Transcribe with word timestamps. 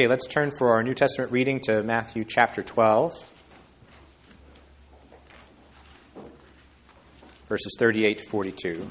Okay, 0.00 0.08
let's 0.08 0.26
turn 0.26 0.50
for 0.50 0.70
our 0.70 0.82
New 0.82 0.94
Testament 0.94 1.30
reading 1.30 1.60
to 1.64 1.82
Matthew 1.82 2.24
chapter 2.24 2.62
12, 2.62 3.12
verses 7.50 7.76
38 7.78 8.16
to 8.16 8.24
42. 8.30 8.90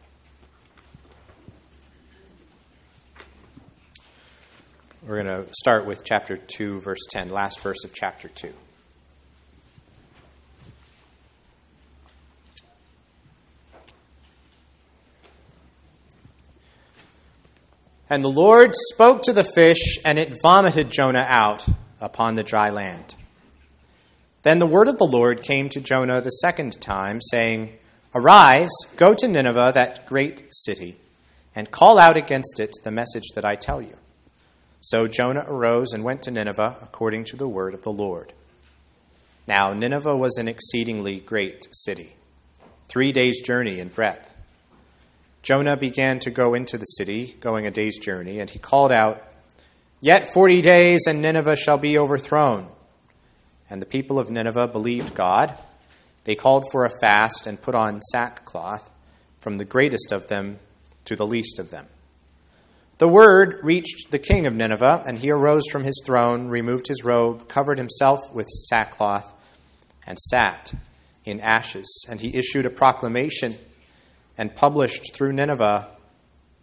We're 5.03 5.23
going 5.23 5.45
to 5.45 5.51
start 5.53 5.87
with 5.87 6.03
chapter 6.05 6.37
2, 6.37 6.81
verse 6.81 6.99
10, 7.09 7.29
last 7.29 7.59
verse 7.61 7.83
of 7.83 7.91
chapter 7.91 8.27
2. 8.27 8.53
And 18.11 18.23
the 18.23 18.29
Lord 18.29 18.75
spoke 18.93 19.23
to 19.23 19.33
the 19.33 19.43
fish, 19.43 19.97
and 20.05 20.19
it 20.19 20.35
vomited 20.43 20.91
Jonah 20.91 21.25
out 21.27 21.65
upon 21.99 22.35
the 22.35 22.43
dry 22.43 22.69
land. 22.69 23.15
Then 24.43 24.59
the 24.59 24.67
word 24.67 24.87
of 24.87 24.99
the 24.99 25.05
Lord 25.05 25.41
came 25.41 25.69
to 25.69 25.81
Jonah 25.81 26.21
the 26.21 26.29
second 26.29 26.79
time, 26.79 27.21
saying, 27.21 27.73
Arise, 28.13 28.69
go 28.97 29.15
to 29.15 29.27
Nineveh, 29.27 29.71
that 29.73 30.05
great 30.05 30.43
city, 30.51 30.97
and 31.55 31.71
call 31.71 31.97
out 31.97 32.17
against 32.17 32.59
it 32.59 32.69
the 32.83 32.91
message 32.91 33.29
that 33.33 33.45
I 33.45 33.55
tell 33.55 33.81
you. 33.81 33.97
So 34.81 35.07
Jonah 35.07 35.45
arose 35.47 35.93
and 35.93 36.03
went 36.03 36.23
to 36.23 36.31
Nineveh 36.31 36.77
according 36.81 37.25
to 37.25 37.35
the 37.35 37.47
word 37.47 37.73
of 37.73 37.83
the 37.83 37.91
Lord. 37.91 38.33
Now, 39.47 39.73
Nineveh 39.73 40.17
was 40.17 40.37
an 40.37 40.47
exceedingly 40.47 41.19
great 41.19 41.67
city, 41.71 42.15
three 42.87 43.11
days' 43.11 43.41
journey 43.41 43.79
in 43.79 43.89
breadth. 43.89 44.33
Jonah 45.43 45.77
began 45.77 46.19
to 46.19 46.29
go 46.29 46.53
into 46.53 46.77
the 46.77 46.85
city, 46.85 47.35
going 47.39 47.65
a 47.65 47.71
day's 47.71 47.97
journey, 47.97 48.39
and 48.39 48.49
he 48.49 48.59
called 48.59 48.91
out, 48.91 49.23
Yet 49.99 50.27
forty 50.27 50.61
days, 50.61 51.01
and 51.07 51.21
Nineveh 51.21 51.55
shall 51.55 51.77
be 51.77 51.97
overthrown. 51.97 52.67
And 53.69 53.81
the 53.81 53.87
people 53.87 54.19
of 54.19 54.31
Nineveh 54.31 54.67
believed 54.67 55.13
God. 55.13 55.57
They 56.23 56.35
called 56.35 56.65
for 56.71 56.85
a 56.85 56.91
fast 57.01 57.45
and 57.45 57.61
put 57.61 57.75
on 57.75 58.01
sackcloth, 58.11 58.89
from 59.39 59.57
the 59.57 59.65
greatest 59.65 60.11
of 60.11 60.27
them 60.27 60.59
to 61.05 61.15
the 61.15 61.25
least 61.25 61.59
of 61.59 61.69
them. 61.71 61.87
The 63.01 63.07
word 63.07 63.61
reached 63.63 64.11
the 64.11 64.19
king 64.19 64.45
of 64.45 64.53
Nineveh, 64.53 65.05
and 65.07 65.17
he 65.17 65.31
arose 65.31 65.63
from 65.71 65.83
his 65.83 66.03
throne, 66.05 66.49
removed 66.49 66.87
his 66.87 67.03
robe, 67.03 67.49
covered 67.49 67.79
himself 67.79 68.19
with 68.31 68.47
sackcloth, 68.47 69.33
and 70.05 70.19
sat 70.19 70.71
in 71.25 71.39
ashes. 71.39 72.05
And 72.07 72.21
he 72.21 72.37
issued 72.37 72.67
a 72.67 72.69
proclamation 72.69 73.55
and 74.37 74.53
published 74.53 75.15
through 75.15 75.33
Nineveh 75.33 75.87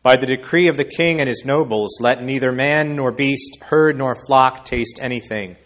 By 0.04 0.14
the 0.14 0.26
decree 0.26 0.68
of 0.68 0.76
the 0.76 0.84
king 0.84 1.18
and 1.18 1.28
his 1.28 1.42
nobles, 1.44 1.98
let 2.00 2.22
neither 2.22 2.52
man 2.52 2.94
nor 2.94 3.10
beast, 3.10 3.58
herd 3.60 3.98
nor 3.98 4.14
flock 4.14 4.64
taste 4.64 5.00
anything. 5.02 5.56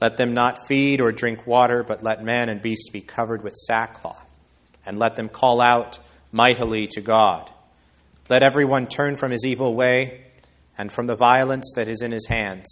Let 0.00 0.16
them 0.16 0.32
not 0.32 0.66
feed 0.66 1.02
or 1.02 1.12
drink 1.12 1.46
water, 1.46 1.82
but 1.82 2.02
let 2.02 2.24
man 2.24 2.48
and 2.48 2.62
beast 2.62 2.88
be 2.90 3.02
covered 3.02 3.44
with 3.44 3.52
sackcloth. 3.52 4.24
And 4.86 4.98
let 4.98 5.14
them 5.14 5.28
call 5.28 5.60
out 5.60 5.98
mightily 6.32 6.86
to 6.92 7.02
God. 7.02 7.51
Let 8.32 8.42
everyone 8.42 8.86
turn 8.86 9.16
from 9.16 9.30
his 9.30 9.44
evil 9.44 9.74
way 9.74 10.22
and 10.78 10.90
from 10.90 11.06
the 11.06 11.14
violence 11.14 11.70
that 11.76 11.86
is 11.86 12.00
in 12.00 12.12
his 12.12 12.28
hands. 12.28 12.66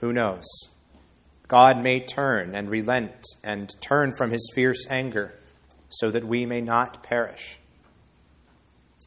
Who 0.00 0.12
knows? 0.12 0.44
God 1.48 1.82
may 1.82 2.00
turn 2.00 2.54
and 2.54 2.68
relent 2.68 3.26
and 3.42 3.74
turn 3.80 4.12
from 4.12 4.30
his 4.30 4.52
fierce 4.54 4.86
anger 4.90 5.32
so 5.88 6.10
that 6.10 6.26
we 6.26 6.44
may 6.44 6.60
not 6.60 7.02
perish. 7.02 7.58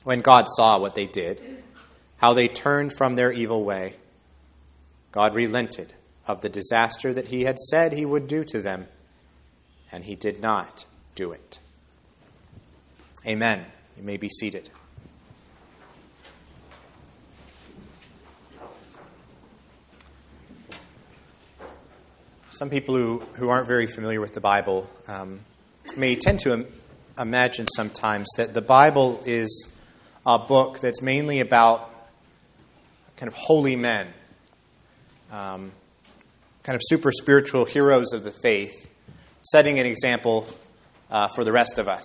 When 0.04 0.22
God 0.22 0.48
saw 0.50 0.80
what 0.80 0.96
they 0.96 1.06
did, 1.06 1.62
how 2.18 2.34
they 2.34 2.48
turned 2.48 2.92
from 2.98 3.16
their 3.16 3.32
evil 3.32 3.64
way, 3.64 3.98
God 5.12 5.36
relented 5.36 5.94
of 6.26 6.42
the 6.42 6.50
disaster 6.50 7.14
that 7.14 7.28
he 7.28 7.44
had 7.44 7.60
said 7.60 7.94
he 7.94 8.04
would 8.04 8.28
do 8.28 8.44
to 8.46 8.64
them, 8.64 8.88
and 9.92 10.06
he 10.06 10.16
did 10.16 10.42
not 10.42 10.86
do 11.14 11.34
it. 11.34 11.60
Amen. 13.28 13.68
You 13.96 14.02
may 14.02 14.18
be 14.18 14.30
seated. 14.30 14.72
Some 22.60 22.70
people 22.70 22.94
who, 22.94 23.20
who 23.36 23.48
aren't 23.48 23.68
very 23.68 23.88
familiar 23.88 24.20
with 24.20 24.34
the 24.34 24.42
Bible 24.42 24.86
um, 25.08 25.40
may 25.96 26.18
tend 26.18 26.42
to 26.42 26.52
Im- 26.52 26.68
imagine 27.18 27.66
sometimes 27.74 28.28
that 28.36 28.54
the 28.54 28.62
Bible 28.62 29.24
is 29.26 29.72
a 30.26 30.38
book 30.38 30.82
that's 30.82 31.02
mainly 31.02 31.40
about 31.40 31.90
kind 33.16 33.30
of 33.30 33.34
holy 33.34 33.78
men, 33.78 34.08
um, 35.32 35.72
kind 36.64 36.76
of 36.76 36.82
super 36.84 37.14
spiritual 37.14 37.64
heroes 37.64 38.12
of 38.12 38.26
the 38.26 38.34
faith, 38.44 38.90
setting 39.42 39.80
an 39.80 39.86
example 39.86 40.46
uh, 41.10 41.30
for 41.30 41.46
the 41.46 41.54
rest 41.54 41.78
of 41.78 41.88
us. 41.88 42.04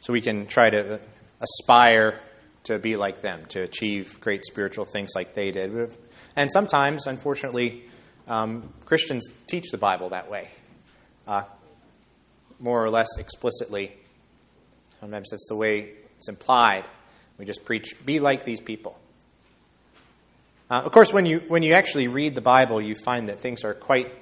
So 0.00 0.14
we 0.14 0.22
can 0.22 0.46
try 0.46 0.70
to 0.70 1.00
aspire 1.42 2.18
to 2.64 2.78
be 2.78 2.96
like 2.96 3.20
them, 3.20 3.44
to 3.50 3.60
achieve 3.60 4.18
great 4.22 4.46
spiritual 4.46 4.86
things 4.86 5.10
like 5.14 5.34
they 5.34 5.50
did. 5.50 5.94
And 6.34 6.50
sometimes, 6.50 7.06
unfortunately, 7.06 7.89
um, 8.30 8.72
Christians 8.84 9.28
teach 9.48 9.70
the 9.72 9.76
Bible 9.76 10.10
that 10.10 10.30
way, 10.30 10.48
uh, 11.26 11.42
more 12.60 12.82
or 12.82 12.88
less 12.88 13.18
explicitly. 13.18 13.92
Sometimes 15.00 15.30
that's 15.30 15.48
the 15.48 15.56
way 15.56 15.90
it's 16.16 16.28
implied. 16.28 16.84
We 17.38 17.44
just 17.44 17.64
preach, 17.64 17.94
be 18.06 18.20
like 18.20 18.44
these 18.44 18.60
people. 18.60 18.96
Uh, 20.70 20.82
of 20.84 20.92
course, 20.92 21.12
when 21.12 21.26
you, 21.26 21.40
when 21.48 21.64
you 21.64 21.74
actually 21.74 22.06
read 22.06 22.36
the 22.36 22.40
Bible, 22.40 22.80
you 22.80 22.94
find 22.94 23.28
that 23.28 23.40
things 23.40 23.64
are 23.64 23.74
quite 23.74 24.14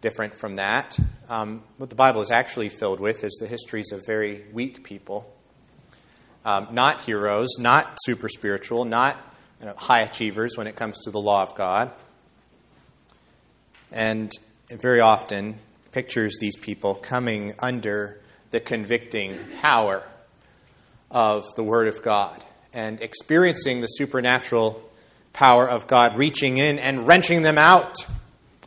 different 0.00 0.36
from 0.36 0.56
that. 0.56 0.96
Um, 1.28 1.64
what 1.78 1.90
the 1.90 1.96
Bible 1.96 2.20
is 2.20 2.30
actually 2.30 2.68
filled 2.68 3.00
with 3.00 3.24
is 3.24 3.38
the 3.40 3.48
histories 3.48 3.90
of 3.90 4.06
very 4.06 4.44
weak 4.52 4.84
people, 4.84 5.28
um, 6.44 6.68
not 6.70 7.00
heroes, 7.00 7.48
not 7.58 7.98
super 8.04 8.28
spiritual, 8.28 8.84
not 8.84 9.16
you 9.58 9.66
know, 9.66 9.74
high 9.76 10.02
achievers 10.02 10.56
when 10.56 10.68
it 10.68 10.76
comes 10.76 11.00
to 11.04 11.10
the 11.10 11.18
law 11.18 11.42
of 11.42 11.56
God 11.56 11.90
and 13.92 14.32
very 14.70 15.00
often 15.00 15.58
pictures 15.92 16.36
these 16.40 16.56
people 16.56 16.94
coming 16.94 17.54
under 17.58 18.20
the 18.50 18.60
convicting 18.60 19.38
power 19.60 20.02
of 21.10 21.44
the 21.56 21.62
Word 21.62 21.88
of 21.88 22.02
God 22.02 22.44
and 22.72 23.00
experiencing 23.00 23.80
the 23.80 23.86
supernatural 23.86 24.82
power 25.32 25.68
of 25.68 25.86
God 25.86 26.18
reaching 26.18 26.58
in 26.58 26.78
and 26.78 27.06
wrenching 27.06 27.42
them 27.42 27.58
out 27.58 27.96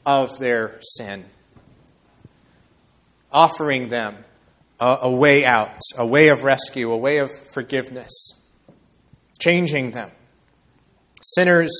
of 0.06 0.38
their 0.40 0.80
sin, 0.82 1.26
offering 3.32 3.90
them 3.90 4.18
a, 4.80 5.00
a, 5.04 5.12
way 5.12 5.46
out, 5.46 5.80
a 5.98 6.06
way 6.06 6.30
of 6.30 6.44
rescue, 6.44 6.92
a 6.92 6.98
way 6.98 7.18
of 7.18 7.32
forgiveness, 7.32 8.12
changing 9.40 9.92
them. 9.92 10.10
Sinners 11.22 11.72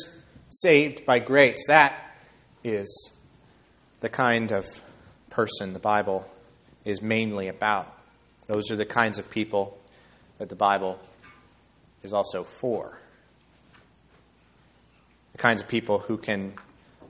saved 0.52 1.06
by 1.06 1.20
grace. 1.20 1.66
That 1.68 1.96
is 2.64 3.12
the 4.02 4.10
kind 4.10 4.52
of 4.52 4.66
person 5.30 5.74
the 5.74 5.80
Bible 5.80 6.30
is 6.84 7.02
mainly 7.02 7.48
about. 7.48 7.88
Those 8.48 8.70
are 8.70 8.76
the 8.76 8.86
kinds 8.86 9.18
of 9.18 9.32
people 9.32 9.78
that 10.38 10.50
the 10.50 10.56
Bible 10.56 11.00
is 12.04 12.12
also 12.12 12.44
for. 12.44 12.98
The 15.32 15.38
kinds 15.38 15.62
of 15.62 15.68
people 15.68 16.00
who 16.00 16.18
can 16.18 16.54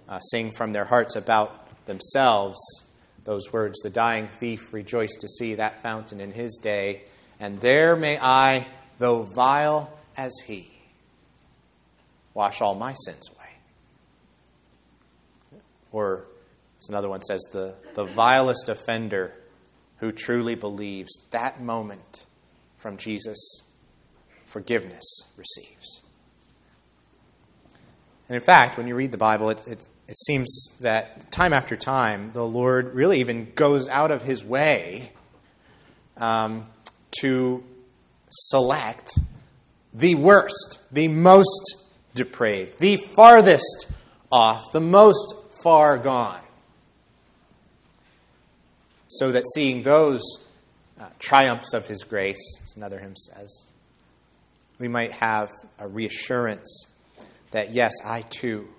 uh, 0.08 0.20
sing 0.20 0.52
from 0.52 0.74
their 0.74 0.86
hearts 0.86 1.16
about 1.16 1.86
themselves 1.88 2.60
those 3.24 3.54
words 3.54 3.80
The 3.80 3.90
dying 3.90 4.28
thief 4.28 4.74
rejoiced 4.74 5.22
to 5.22 5.28
see 5.28 5.56
that 5.56 5.82
fountain 5.82 6.20
in 6.20 6.32
his 6.32 6.60
day, 6.62 7.04
and 7.40 7.62
there 7.62 7.96
may 7.96 8.18
I, 8.20 8.68
though 8.98 9.24
vile 9.24 9.96
as 10.18 10.32
he, 10.46 10.68
wash 12.34 12.62
all 12.62 12.76
my 12.76 12.94
sins 12.94 13.30
away. 13.30 13.56
Or, 15.92 16.26
as 16.82 16.90
another 16.90 17.10
one 17.10 17.22
says, 17.22 17.42
the, 17.52 17.76
the 17.94 18.06
vilest 18.06 18.68
offender 18.68 19.34
who 19.98 20.12
truly 20.12 20.56
believes 20.56 21.12
that 21.30 21.62
moment 21.62 22.26
from 22.78 22.98
Jesus, 22.98 23.62
forgiveness 24.46 25.04
receives. 25.38 26.02
And 28.28 28.36
in 28.36 28.42
fact, 28.42 28.78
when 28.78 28.88
you 28.88 28.96
read 28.96 29.12
the 29.12 29.18
Bible, 29.18 29.52
it, 29.52 29.68
it, 29.68 29.88
it 30.08 30.18
seems 30.26 30.78
that 30.82 31.30
time 31.30 31.54
after 31.54 31.76
time, 31.76 32.32
the 32.34 32.46
Lord 32.46 32.96
really 32.96 33.20
even 33.20 33.52
goes 33.54 33.88
out 33.88 34.10
of 34.10 34.24
his 34.24 34.44
way 34.44 35.12
um, 36.18 36.66
to 37.20 37.64
select 38.32 39.20
the 39.94 40.16
worst, 40.16 40.80
the 40.92 41.10
most 41.10 41.76
depraved, 42.16 42.80
the 42.80 42.98
farthest 42.98 43.92
off, 44.32 44.72
the 44.72 44.80
most 44.80 45.36
far 45.62 46.00
gone. 46.00 46.41
So 49.12 49.34
that 49.34 49.44
seeing 49.54 49.84
those 49.84 50.22
uh, 50.98 51.08
triumphs 51.20 51.74
of 51.74 51.86
his 51.86 52.04
grace, 52.06 52.40
as 52.64 52.78
another 52.78 52.98
hymn 52.98 53.18
says, 53.18 53.74
we 54.80 54.88
might 54.88 55.12
have 55.12 55.50
a 55.80 55.88
reassurance 55.88 56.86
that 57.52 57.74
yes, 57.74 57.92
I 58.06 58.22
too 58.22 58.70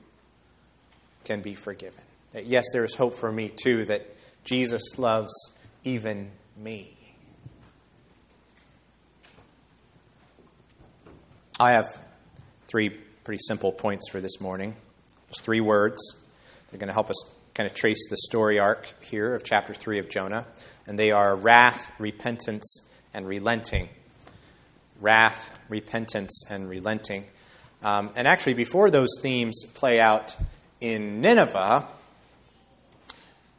can 1.24 1.42
be 1.42 1.54
forgiven. 1.54 2.02
That 2.32 2.46
yes, 2.46 2.64
there 2.72 2.82
is 2.82 2.94
hope 2.94 3.16
for 3.16 3.30
me 3.30 3.50
too, 3.54 3.84
that 3.84 4.06
Jesus 4.42 4.98
loves 4.98 5.32
even 5.84 6.30
me. 6.56 6.96
I 11.60 11.72
have 11.72 12.00
three 12.68 12.88
pretty 12.88 13.42
simple 13.46 13.70
points 13.70 14.08
for 14.08 14.22
this 14.22 14.40
morning. 14.40 14.74
Just 15.28 15.42
three 15.42 15.60
words. 15.60 16.00
They're 16.70 16.78
going 16.78 16.88
to 16.88 16.94
help 16.94 17.10
us 17.10 17.34
kind 17.54 17.68
of 17.68 17.74
trace 17.74 18.08
the 18.08 18.16
story 18.16 18.58
arc 18.58 18.94
here 19.02 19.34
of 19.34 19.44
chapter 19.44 19.74
3 19.74 19.98
of 19.98 20.08
Jonah. 20.08 20.46
And 20.86 20.98
they 20.98 21.10
are 21.10 21.36
wrath, 21.36 21.92
repentance, 21.98 22.90
and 23.12 23.26
relenting. 23.26 23.88
Wrath, 25.00 25.58
repentance, 25.68 26.44
and 26.50 26.68
relenting. 26.68 27.24
Um, 27.82 28.10
and 28.16 28.26
actually, 28.26 28.54
before 28.54 28.90
those 28.90 29.10
themes 29.20 29.64
play 29.74 30.00
out 30.00 30.36
in 30.80 31.20
Nineveh, 31.20 31.88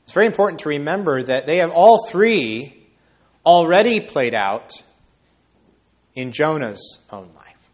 it's 0.03 0.13
very 0.13 0.25
important 0.25 0.61
to 0.61 0.69
remember 0.69 1.21
that 1.23 1.45
they 1.45 1.57
have 1.57 1.71
all 1.71 2.07
three 2.07 2.87
already 3.45 3.99
played 3.99 4.33
out 4.33 4.71
in 6.15 6.31
Jonah's 6.31 6.99
own 7.11 7.29
life. 7.35 7.69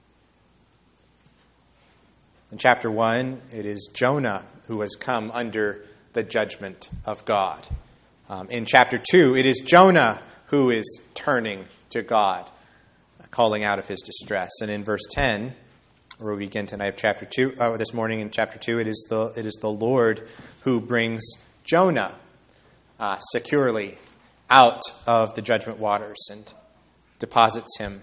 In 2.52 2.58
chapter 2.58 2.90
1, 2.90 3.42
it 3.54 3.66
is 3.66 3.90
Jonah 3.94 4.44
who 4.68 4.82
has 4.82 4.96
come 4.96 5.32
under 5.32 5.84
the 6.14 6.24
judgment 6.24 6.90
of 7.06 7.26
God. 7.26 7.66
Um, 8.30 8.50
in 8.50 8.66
chapter 8.66 9.02
2, 9.12 9.36
it 9.36 9.46
is 9.46 9.62
Jonah 9.66 10.22
who 10.48 10.70
is 10.70 10.86
turning 11.14 11.66
to 11.92 12.02
God, 12.02 12.50
calling 13.32 13.64
out 13.64 13.80
of 13.80 13.88
his 13.88 14.02
distress. 14.02 14.50
And 14.62 14.72
in 14.72 14.84
verse 14.84 15.06
10, 15.12 15.54
where 16.20 16.34
we 16.34 16.46
begin 16.46 16.66
tonight 16.66 16.88
of 16.88 16.96
chapter 16.98 17.26
2, 17.26 17.56
uh, 17.60 17.78
this 17.78 17.94
morning 17.94 18.20
in 18.20 18.30
chapter 18.32 18.58
2, 18.60 18.80
it 18.80 18.88
is 18.88 19.08
the, 19.10 19.34
it 19.38 19.46
is 19.46 19.58
the 19.62 19.70
Lord 19.70 20.28
who 20.62 20.80
brings 20.80 21.22
Jonah 21.64 22.16
uh, 23.00 23.20
securely 23.32 23.98
out 24.50 24.82
of 25.06 25.36
the 25.36 25.42
judgment 25.42 25.80
waters 25.80 26.28
and 26.32 26.52
deposits 27.20 27.78
him 27.78 28.02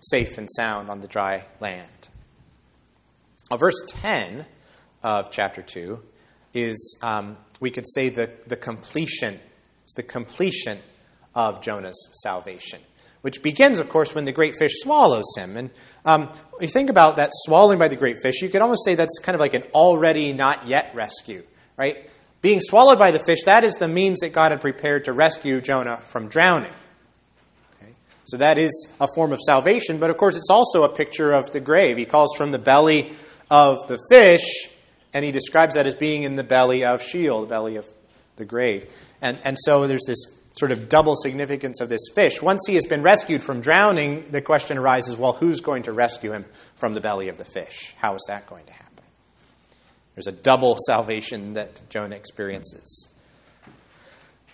safe 0.00 0.38
and 0.38 0.48
sound 0.50 0.90
on 0.90 1.00
the 1.00 1.08
dry 1.08 1.44
land. 1.60 1.88
Now, 3.50 3.56
verse 3.56 3.80
10 3.88 4.46
of 5.02 5.30
chapter 5.30 5.62
2 5.62 6.00
is, 6.54 6.98
um, 7.02 7.36
we 7.60 7.70
could 7.70 7.86
say, 7.88 8.08
the, 8.08 8.30
the 8.46 8.56
completion. 8.56 9.38
It's 9.84 9.94
the 9.94 10.02
completion 10.02 10.78
of 11.34 11.62
Jonah's 11.62 12.08
salvation 12.22 12.80
which 13.22 13.42
begins, 13.42 13.80
of 13.80 13.88
course, 13.88 14.14
when 14.14 14.24
the 14.24 14.32
great 14.32 14.54
fish 14.54 14.72
swallows 14.76 15.34
him. 15.36 15.56
And 15.56 15.70
um, 16.04 16.30
you 16.60 16.68
think 16.68 16.90
about 16.90 17.16
that 17.16 17.30
swallowing 17.32 17.78
by 17.78 17.88
the 17.88 17.96
great 17.96 18.18
fish, 18.22 18.40
you 18.40 18.48
could 18.48 18.62
almost 18.62 18.84
say 18.84 18.94
that's 18.94 19.18
kind 19.18 19.34
of 19.34 19.40
like 19.40 19.54
an 19.54 19.64
already 19.74 20.32
not 20.32 20.66
yet 20.66 20.92
rescue, 20.94 21.42
right? 21.76 22.08
Being 22.40 22.60
swallowed 22.62 22.98
by 22.98 23.10
the 23.10 23.18
fish, 23.18 23.44
that 23.44 23.64
is 23.64 23.74
the 23.74 23.88
means 23.88 24.20
that 24.20 24.32
God 24.32 24.52
had 24.52 24.60
prepared 24.60 25.04
to 25.04 25.12
rescue 25.12 25.60
Jonah 25.60 25.98
from 25.98 26.28
drowning. 26.28 26.72
Okay? 27.76 27.92
So 28.24 28.38
that 28.38 28.56
is 28.56 28.88
a 28.98 29.08
form 29.14 29.32
of 29.32 29.40
salvation, 29.44 29.98
but 29.98 30.08
of 30.08 30.16
course, 30.16 30.36
it's 30.36 30.50
also 30.50 30.84
a 30.84 30.88
picture 30.88 31.32
of 31.32 31.50
the 31.50 31.60
grave. 31.60 31.98
He 31.98 32.06
calls 32.06 32.34
from 32.36 32.50
the 32.50 32.58
belly 32.58 33.12
of 33.50 33.86
the 33.88 33.98
fish, 34.10 34.70
and 35.12 35.24
he 35.24 35.32
describes 35.32 35.74
that 35.74 35.86
as 35.86 35.94
being 35.94 36.22
in 36.22 36.36
the 36.36 36.44
belly 36.44 36.84
of 36.84 37.02
Sheol, 37.02 37.42
the 37.42 37.46
belly 37.46 37.76
of 37.76 37.86
the 38.36 38.44
grave. 38.44 38.90
And, 39.20 39.38
and 39.44 39.56
so 39.60 39.86
there's 39.86 40.04
this 40.06 40.18
sort 40.58 40.72
of 40.72 40.88
double 40.88 41.14
significance 41.16 41.80
of 41.80 41.88
this 41.88 42.02
fish. 42.14 42.42
Once 42.42 42.62
he 42.66 42.74
has 42.74 42.84
been 42.84 43.02
rescued 43.02 43.42
from 43.42 43.60
drowning, 43.60 44.24
the 44.30 44.42
question 44.42 44.78
arises 44.78 45.16
well, 45.16 45.32
who's 45.32 45.60
going 45.60 45.84
to 45.84 45.92
rescue 45.92 46.32
him 46.32 46.44
from 46.76 46.94
the 46.94 47.00
belly 47.00 47.28
of 47.28 47.38
the 47.38 47.44
fish? 47.44 47.94
How 47.98 48.14
is 48.14 48.24
that 48.28 48.46
going 48.46 48.66
to 48.66 48.72
happen? 48.72 49.04
There's 50.14 50.26
a 50.26 50.32
double 50.32 50.76
salvation 50.86 51.54
that 51.54 51.80
Jonah 51.88 52.16
experiences. 52.16 53.08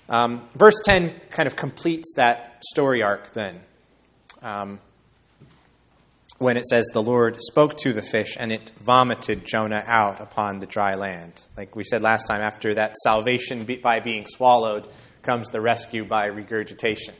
Um, 0.08 0.48
verse 0.54 0.80
10 0.84 1.12
kind 1.30 1.46
of 1.46 1.56
completes 1.56 2.14
that 2.16 2.62
story 2.70 3.02
arc 3.02 3.32
then. 3.32 3.60
Um, 4.42 4.78
when 6.38 6.56
it 6.56 6.66
says 6.66 6.86
the 6.92 7.02
Lord 7.02 7.40
spoke 7.40 7.76
to 7.78 7.92
the 7.92 8.02
fish 8.02 8.36
and 8.38 8.52
it 8.52 8.70
vomited 8.84 9.44
Jonah 9.44 9.82
out 9.86 10.20
upon 10.20 10.58
the 10.58 10.66
dry 10.66 10.94
land. 10.94 11.32
Like 11.56 11.74
we 11.74 11.84
said 11.84 12.02
last 12.02 12.26
time, 12.26 12.42
after 12.42 12.74
that 12.74 12.96
salvation 12.96 13.66
by 13.82 14.00
being 14.00 14.26
swallowed, 14.26 14.86
comes 15.22 15.48
the 15.48 15.60
rescue 15.60 16.04
by 16.04 16.26
regurgitation. 16.26 17.14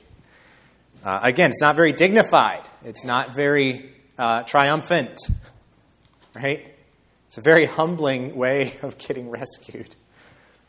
Uh, 1.05 1.21
again, 1.23 1.51
it's 1.51 1.61
not 1.61 1.77
very 1.77 1.93
dignified. 1.93 2.63
It's 2.85 3.05
not 3.05 3.35
very 3.35 3.93
uh, 4.19 4.43
triumphant, 4.43 5.19
right? 6.35 6.75
It's 7.27 7.39
a 7.39 7.43
very 7.43 7.65
humbling 7.65 8.37
way 8.37 8.75
of 8.83 8.99
getting 8.99 9.31
rescued 9.31 9.95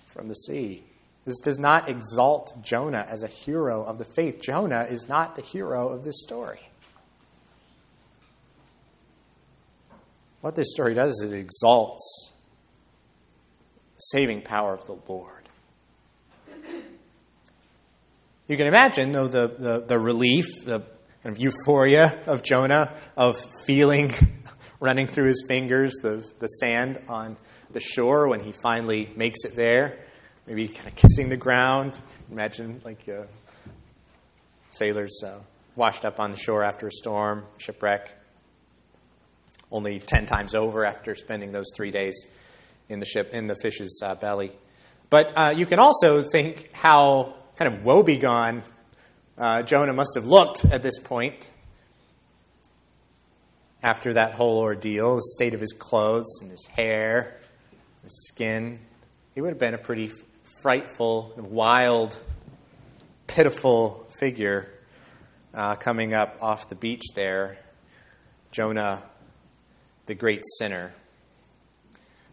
from 0.05 0.27
the 0.27 0.35
sea. 0.35 0.83
This 1.25 1.39
does 1.41 1.59
not 1.59 1.89
exalt 1.89 2.63
Jonah 2.63 3.05
as 3.09 3.21
a 3.21 3.27
hero 3.27 3.83
of 3.83 3.97
the 3.97 4.05
faith. 4.05 4.41
Jonah 4.41 4.87
is 4.89 5.09
not 5.09 5.35
the 5.35 5.41
hero 5.41 5.89
of 5.89 6.05
this 6.05 6.21
story. 6.23 6.66
What 10.41 10.55
this 10.55 10.71
story 10.71 10.93
does 10.93 11.13
is 11.21 11.31
it 11.31 11.35
exalts 11.35 12.33
the 13.95 14.01
saving 14.01 14.41
power 14.41 14.73
of 14.73 14.85
the 14.85 14.97
Lord. 15.07 15.33
You 18.47 18.55
can 18.55 18.67
imagine, 18.67 19.11
though, 19.11 19.27
the, 19.27 19.47
the, 19.47 19.83
the 19.85 19.99
relief, 19.99 20.45
the 20.63 20.79
kind 21.23 21.35
of 21.35 21.39
euphoria 21.39 22.17
of 22.27 22.43
Jonah, 22.43 22.93
of 23.17 23.35
feeling 23.65 24.13
running 24.79 25.07
through 25.07 25.27
his 25.27 25.43
fingers 25.49 25.93
the, 26.01 26.25
the 26.39 26.47
sand 26.47 27.01
on 27.09 27.35
the 27.71 27.79
shore 27.81 28.29
when 28.29 28.39
he 28.39 28.53
finally 28.53 29.11
makes 29.15 29.43
it 29.43 29.55
there. 29.55 29.99
Maybe 30.45 30.69
kind 30.69 30.87
of 30.87 30.95
kissing 30.95 31.27
the 31.27 31.35
ground. 31.35 31.99
Imagine 32.31 32.79
like 32.85 33.09
uh, 33.09 33.23
sailors 34.69 35.21
uh, 35.25 35.39
washed 35.75 36.05
up 36.05 36.19
on 36.21 36.31
the 36.31 36.37
shore 36.37 36.63
after 36.63 36.87
a 36.87 36.91
storm, 36.91 37.43
shipwreck, 37.57 38.09
only 39.71 39.99
10 39.99 40.25
times 40.25 40.55
over 40.55 40.85
after 40.85 41.15
spending 41.15 41.51
those 41.51 41.67
three 41.75 41.91
days 41.91 42.25
in 42.89 42.99
the 42.99 43.05
ship, 43.05 43.33
in 43.33 43.47
the 43.47 43.55
fish's 43.55 44.01
uh, 44.03 44.15
belly. 44.15 44.51
But 45.09 45.33
uh, 45.35 45.53
you 45.55 45.65
can 45.65 45.79
also 45.79 46.21
think 46.21 46.69
how 46.73 47.33
kind 47.55 47.73
of 47.73 47.81
woebegone 47.81 48.61
uh, 49.37 49.63
Jonah 49.63 49.93
must 49.93 50.15
have 50.15 50.25
looked 50.25 50.65
at 50.65 50.83
this 50.83 50.99
point 50.99 51.51
after 53.83 54.13
that 54.13 54.33
whole 54.33 54.59
ordeal, 54.59 55.17
the 55.17 55.23
state 55.35 55.53
of 55.53 55.59
his 55.59 55.73
clothes 55.73 56.39
and 56.41 56.49
his 56.49 56.65
hair, 56.65 57.39
his 58.03 58.27
skin. 58.27 58.79
He 59.35 59.41
would 59.41 59.49
have 59.49 59.59
been 59.59 59.75
a 59.75 59.77
pretty 59.79 60.11
frightful, 60.61 61.33
wild, 61.37 62.19
pitiful 63.27 64.07
figure 64.19 64.67
uh, 65.53 65.75
coming 65.75 66.13
up 66.13 66.37
off 66.41 66.69
the 66.69 66.75
beach 66.75 67.03
there. 67.15 67.57
Jonah, 68.51 69.03
the 70.07 70.15
great 70.15 70.43
sinner, 70.57 70.93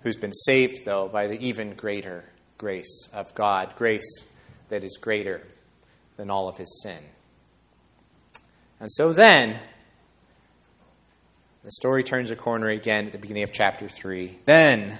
who's 0.03 0.17
been 0.17 0.33
saved, 0.33 0.85
though, 0.85 1.09
by 1.09 1.27
the 1.27 1.47
even 1.47 1.75
greater 1.75 2.25
grace 2.57 3.09
of 3.13 3.35
God. 3.35 3.75
Grace 3.77 4.25
that 4.69 4.85
is 4.85 4.97
greater 4.97 5.43
than 6.17 6.31
all 6.31 6.49
of 6.49 6.57
his 6.57 6.83
sin. 6.83 7.03
And 8.81 8.91
so 8.91 9.13
then, 9.13 9.59
the 11.63 11.73
story 11.73 12.05
turns 12.05 12.31
a 12.31 12.37
corner 12.37 12.69
again 12.69 13.07
at 13.07 13.13
the 13.13 13.19
beginning 13.19 13.43
of 13.43 13.53
chapter 13.53 13.89
3. 13.89 14.39
Then 14.45 14.99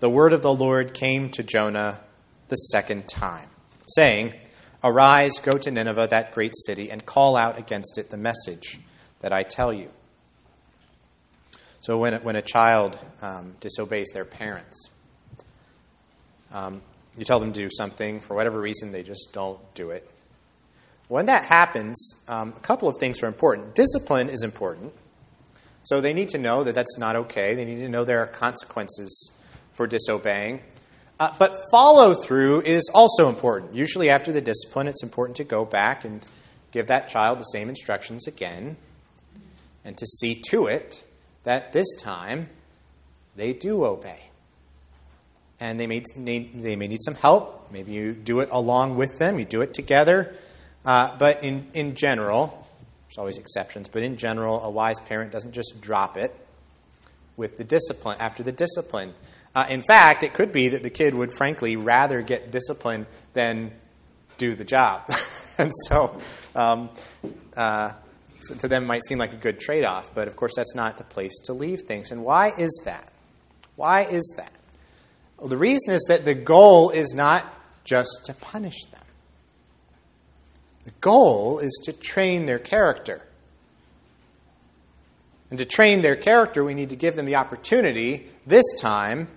the 0.00 0.10
word 0.10 0.32
of 0.32 0.42
the 0.42 0.52
Lord 0.52 0.94
came 0.94 1.30
to 1.30 1.42
Jonah 1.42 2.00
the 2.48 2.56
second 2.56 3.08
time, 3.08 3.48
saying, 3.88 4.34
Arise, 4.82 5.38
go 5.42 5.52
to 5.52 5.70
Nineveh, 5.70 6.08
that 6.10 6.32
great 6.32 6.54
city, 6.56 6.90
and 6.90 7.04
call 7.04 7.36
out 7.36 7.58
against 7.58 7.98
it 7.98 8.10
the 8.10 8.16
message 8.16 8.78
that 9.20 9.32
I 9.32 9.42
tell 9.42 9.72
you. 9.72 9.90
So 11.88 11.96
when, 11.96 12.12
when 12.16 12.36
a 12.36 12.42
child 12.42 12.98
um, 13.22 13.54
disobeys 13.60 14.08
their 14.12 14.26
parents, 14.26 14.90
um, 16.52 16.82
you 17.16 17.24
tell 17.24 17.40
them 17.40 17.50
to 17.54 17.60
do 17.60 17.70
something, 17.74 18.20
for 18.20 18.36
whatever 18.36 18.60
reason, 18.60 18.92
they 18.92 19.02
just 19.02 19.30
don't 19.32 19.58
do 19.74 19.88
it. 19.92 20.06
When 21.08 21.24
that 21.26 21.46
happens, 21.46 22.12
um, 22.28 22.52
a 22.54 22.60
couple 22.60 22.88
of 22.88 22.98
things 22.98 23.22
are 23.22 23.26
important. 23.26 23.74
Discipline 23.74 24.28
is 24.28 24.42
important. 24.42 24.92
So 25.84 26.02
they 26.02 26.12
need 26.12 26.28
to 26.28 26.36
know 26.36 26.62
that 26.62 26.74
that's 26.74 26.98
not 26.98 27.16
okay. 27.16 27.54
They 27.54 27.64
need 27.64 27.76
to 27.76 27.88
know 27.88 28.04
there 28.04 28.20
are 28.20 28.26
consequences 28.26 29.38
for 29.72 29.86
disobeying. 29.86 30.60
Uh, 31.18 31.32
but 31.38 31.54
follow 31.72 32.12
through 32.12 32.60
is 32.66 32.90
also 32.92 33.30
important. 33.30 33.74
Usually, 33.74 34.10
after 34.10 34.30
the 34.30 34.42
discipline, 34.42 34.88
it's 34.88 35.02
important 35.02 35.38
to 35.38 35.44
go 35.44 35.64
back 35.64 36.04
and 36.04 36.22
give 36.70 36.88
that 36.88 37.08
child 37.08 37.38
the 37.38 37.44
same 37.44 37.70
instructions 37.70 38.26
again 38.26 38.76
and 39.86 39.96
to 39.96 40.04
see 40.04 40.42
to 40.50 40.66
it 40.66 41.02
that 41.48 41.72
this 41.72 41.94
time 41.98 42.46
they 43.34 43.54
do 43.54 43.82
obey. 43.82 44.20
And 45.58 45.80
they 45.80 45.86
may 45.86 46.02
need, 46.14 46.62
they 46.62 46.76
may 46.76 46.88
need 46.88 47.00
some 47.00 47.14
help. 47.14 47.70
Maybe 47.72 47.92
you 47.92 48.12
do 48.12 48.40
it 48.40 48.50
along 48.52 48.98
with 48.98 49.18
them, 49.18 49.38
you 49.38 49.46
do 49.46 49.62
it 49.62 49.72
together. 49.72 50.34
Uh, 50.84 51.16
but 51.16 51.42
in, 51.42 51.66
in 51.72 51.94
general, 51.94 52.68
there's 53.06 53.16
always 53.16 53.38
exceptions, 53.38 53.88
but 53.88 54.02
in 54.02 54.18
general, 54.18 54.62
a 54.62 54.68
wise 54.68 55.00
parent 55.00 55.32
doesn't 55.32 55.52
just 55.52 55.80
drop 55.80 56.18
it 56.18 56.36
with 57.38 57.56
the 57.56 57.64
discipline 57.64 58.18
after 58.20 58.42
the 58.42 58.52
discipline. 58.52 59.14
Uh, 59.54 59.68
in 59.70 59.80
fact, 59.80 60.22
it 60.24 60.34
could 60.34 60.52
be 60.52 60.68
that 60.68 60.82
the 60.82 60.90
kid 60.90 61.14
would 61.14 61.32
frankly 61.32 61.76
rather 61.76 62.20
get 62.20 62.50
discipline 62.50 63.06
than 63.32 63.72
do 64.36 64.54
the 64.54 64.66
job. 64.66 65.10
and 65.56 65.72
so, 65.86 66.14
um, 66.54 66.90
uh, 67.56 67.92
so 67.92 67.96
to 68.40 68.68
them 68.68 68.86
might 68.86 69.04
seem 69.04 69.18
like 69.18 69.32
a 69.32 69.36
good 69.36 69.60
trade 69.60 69.84
off, 69.84 70.14
but 70.14 70.28
of 70.28 70.36
course 70.36 70.52
that's 70.56 70.74
not 70.74 70.98
the 70.98 71.04
place 71.04 71.38
to 71.44 71.52
leave 71.52 71.82
things. 71.82 72.10
And 72.10 72.24
why 72.24 72.52
is 72.56 72.82
that? 72.84 73.12
Why 73.76 74.02
is 74.02 74.34
that? 74.36 74.52
Well, 75.38 75.48
the 75.48 75.56
reason 75.56 75.94
is 75.94 76.04
that 76.08 76.24
the 76.24 76.34
goal 76.34 76.90
is 76.90 77.12
not 77.14 77.46
just 77.84 78.22
to 78.26 78.34
punish 78.34 78.84
them. 78.90 79.02
The 80.84 80.90
goal 81.00 81.58
is 81.58 81.80
to 81.84 81.92
train 81.92 82.46
their 82.46 82.58
character. 82.58 83.22
And 85.50 85.58
to 85.58 85.64
train 85.64 86.02
their 86.02 86.16
character, 86.16 86.64
we 86.64 86.74
need 86.74 86.90
to 86.90 86.96
give 86.96 87.16
them 87.16 87.24
the 87.24 87.36
opportunity, 87.36 88.28
this 88.46 88.64
time, 88.78 89.28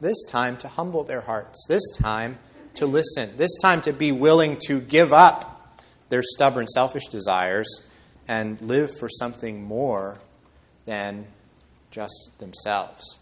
this 0.00 0.16
time 0.28 0.56
to 0.58 0.68
humble 0.68 1.04
their 1.04 1.20
hearts, 1.20 1.64
this 1.68 1.82
time 1.96 2.38
to 2.74 2.86
listen, 2.86 3.36
this 3.36 3.56
time 3.60 3.82
to 3.82 3.92
be 3.92 4.12
willing 4.12 4.58
to 4.66 4.80
give 4.80 5.12
up 5.12 5.57
their 6.08 6.22
stubborn, 6.22 6.66
selfish 6.68 7.06
desires 7.06 7.68
and 8.26 8.60
live 8.60 8.90
for 8.98 9.08
something 9.08 9.62
more 9.62 10.18
than 10.84 11.26
just 11.90 12.30
themselves. 12.38 13.16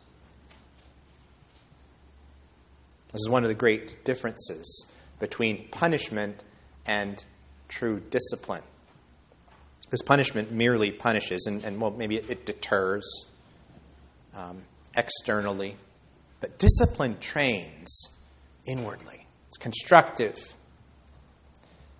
This 3.12 3.20
is 3.20 3.28
one 3.28 3.44
of 3.44 3.48
the 3.48 3.54
great 3.54 4.04
differences 4.04 4.92
between 5.20 5.68
punishment 5.68 6.42
and 6.86 7.24
true 7.68 8.00
discipline. 8.10 8.62
Because 9.84 10.02
punishment 10.02 10.50
merely 10.50 10.90
punishes, 10.90 11.46
and, 11.46 11.64
and 11.64 11.80
well, 11.80 11.92
maybe 11.92 12.16
it, 12.16 12.28
it 12.28 12.46
deters 12.46 13.06
um, 14.34 14.62
externally, 14.96 15.76
but 16.40 16.58
discipline 16.58 17.16
trains 17.20 18.08
inwardly. 18.66 19.26
It's 19.48 19.56
constructive. 19.56 20.54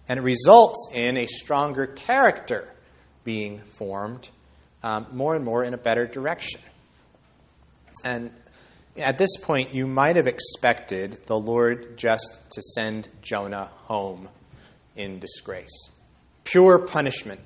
And 0.09 0.19
it 0.19 0.23
results 0.23 0.89
in 0.95 1.17
a 1.17 1.27
stronger 1.27 1.87
character 1.87 2.73
being 3.25 3.59
formed 3.59 4.31
um, 4.83 5.07
more 5.13 5.35
and 5.35 5.45
more 5.45 5.65
in 5.65 5.75
a 5.75 5.79
better 5.79 6.07
direction. 6.07 6.61
And 8.05 8.31
at 8.97 9.19
this 9.19 9.37
point, 9.43 9.75
you 9.75 9.87
might 9.87 10.17
have 10.17 10.27
expected 10.27 11.27
the 11.27 11.39
Lord 11.39 11.99
just 11.99 12.41
to 12.53 12.63
send 12.63 13.09
Jonah 13.21 13.71
home 13.85 14.29
in 14.95 15.19
disgrace. 15.19 15.91
Pure 16.45 16.87
punishment. 16.87 17.41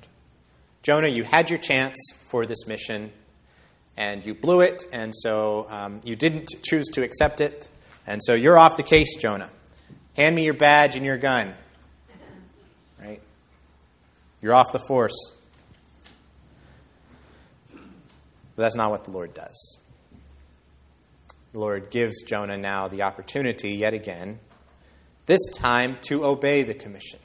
Jonah, 0.83 1.07
you 1.07 1.23
had 1.23 1.49
your 1.49 1.59
chance 1.59 1.97
for 2.29 2.45
this 2.45 2.67
mission, 2.67 3.11
and 3.97 4.25
you 4.25 4.33
blew 4.33 4.61
it, 4.61 4.83
and 4.93 5.13
so 5.15 5.65
um, 5.69 6.01
you 6.03 6.15
didn't 6.15 6.49
choose 6.63 6.87
to 6.93 7.03
accept 7.03 7.41
it, 7.41 7.69
and 8.07 8.21
so 8.23 8.33
you're 8.33 8.57
off 8.57 8.77
the 8.77 8.83
case, 8.83 9.15
Jonah. 9.17 9.49
Hand 10.15 10.35
me 10.35 10.45
your 10.45 10.53
badge 10.53 10.95
and 10.95 11.05
your 11.05 11.17
gun. 11.17 11.53
You're 14.41 14.53
off 14.53 14.71
the 14.71 14.79
force. 14.79 15.15
But 17.71 18.63
that's 18.63 18.75
not 18.75 18.91
what 18.91 19.05
the 19.05 19.11
Lord 19.11 19.33
does. 19.33 19.79
The 21.53 21.59
Lord 21.59 21.89
gives 21.89 22.23
Jonah 22.23 22.57
now 22.57 22.87
the 22.87 23.03
opportunity, 23.03 23.71
yet 23.71 23.93
again, 23.93 24.39
this 25.25 25.41
time 25.55 25.97
to 26.03 26.25
obey 26.25 26.63
the 26.63 26.73
commission 26.73 27.19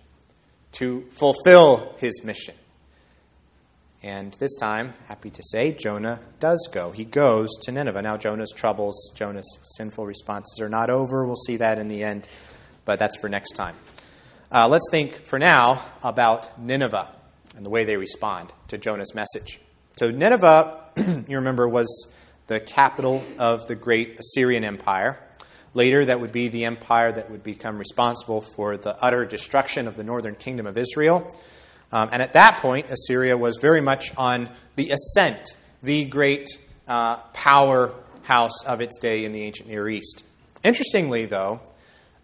to 0.73 1.07
fulfill 1.11 1.95
his 1.99 2.23
mission. 2.23 2.55
And 4.03 4.33
this 4.35 4.55
time, 4.57 4.93
happy 5.09 5.31
to 5.31 5.43
say, 5.43 5.73
Jonah 5.73 6.21
does 6.39 6.69
go. 6.73 6.93
He 6.93 7.05
goes 7.05 7.49
to 7.63 7.73
Nineveh. 7.73 8.03
Now, 8.03 8.17
Jonah's 8.17 8.53
troubles, 8.55 9.13
Jonah's 9.17 9.59
sinful 9.77 10.05
responses 10.07 10.61
are 10.61 10.69
not 10.69 10.91
over. 10.91 11.25
We'll 11.25 11.35
see 11.35 11.57
that 11.57 11.79
in 11.79 11.89
the 11.89 12.05
end, 12.05 12.29
but 12.85 12.99
that's 12.99 13.17
for 13.17 13.29
next 13.29 13.53
time. 13.53 13.75
Uh, 14.51 14.69
let's 14.69 14.89
think 14.93 15.27
for 15.27 15.41
now 15.41 15.85
about 16.05 16.61
Nineveh 16.61 17.11
and 17.57 17.67
the 17.67 17.71
way 17.71 17.85
they 17.85 17.97
respond 17.97 18.53
to 18.69 18.79
Jonah's 18.79 19.13
message. 19.13 19.59
So, 19.97 20.13
Nineveh, 20.13 20.85
you 20.97 21.37
remember, 21.37 21.69
was 21.69 22.15
the 22.47 22.61
capital 22.61 23.25
of 23.39 23.67
the 23.67 23.75
great 23.75 24.21
Assyrian 24.21 24.65
Empire. 24.65 25.19
Later, 25.75 26.05
that 26.05 26.21
would 26.21 26.31
be 26.31 26.47
the 26.47 26.65
empire 26.65 27.11
that 27.11 27.29
would 27.29 27.43
become 27.43 27.77
responsible 27.77 28.41
for 28.41 28.77
the 28.77 28.97
utter 29.03 29.25
destruction 29.25 29.89
of 29.89 29.97
the 29.97 30.05
northern 30.05 30.37
kingdom 30.37 30.67
of 30.67 30.79
Israel. 30.79 31.29
Um, 31.91 32.11
and 32.13 32.23
at 32.23 32.35
that 32.35 32.59
point, 32.59 32.91
Assyria 32.91 33.37
was 33.37 33.59
very 33.61 33.81
much 33.81 34.17
on 34.17 34.49
the 34.77 34.91
ascent, 34.91 35.57
the 35.83 36.05
great 36.05 36.49
uh, 36.87 37.17
powerhouse 37.33 38.65
of 38.65 38.81
its 38.81 38.97
day 38.99 39.25
in 39.25 39.33
the 39.33 39.43
ancient 39.43 39.69
Near 39.69 39.89
East. 39.89 40.25
Interestingly, 40.63 41.27
though, 41.27 41.61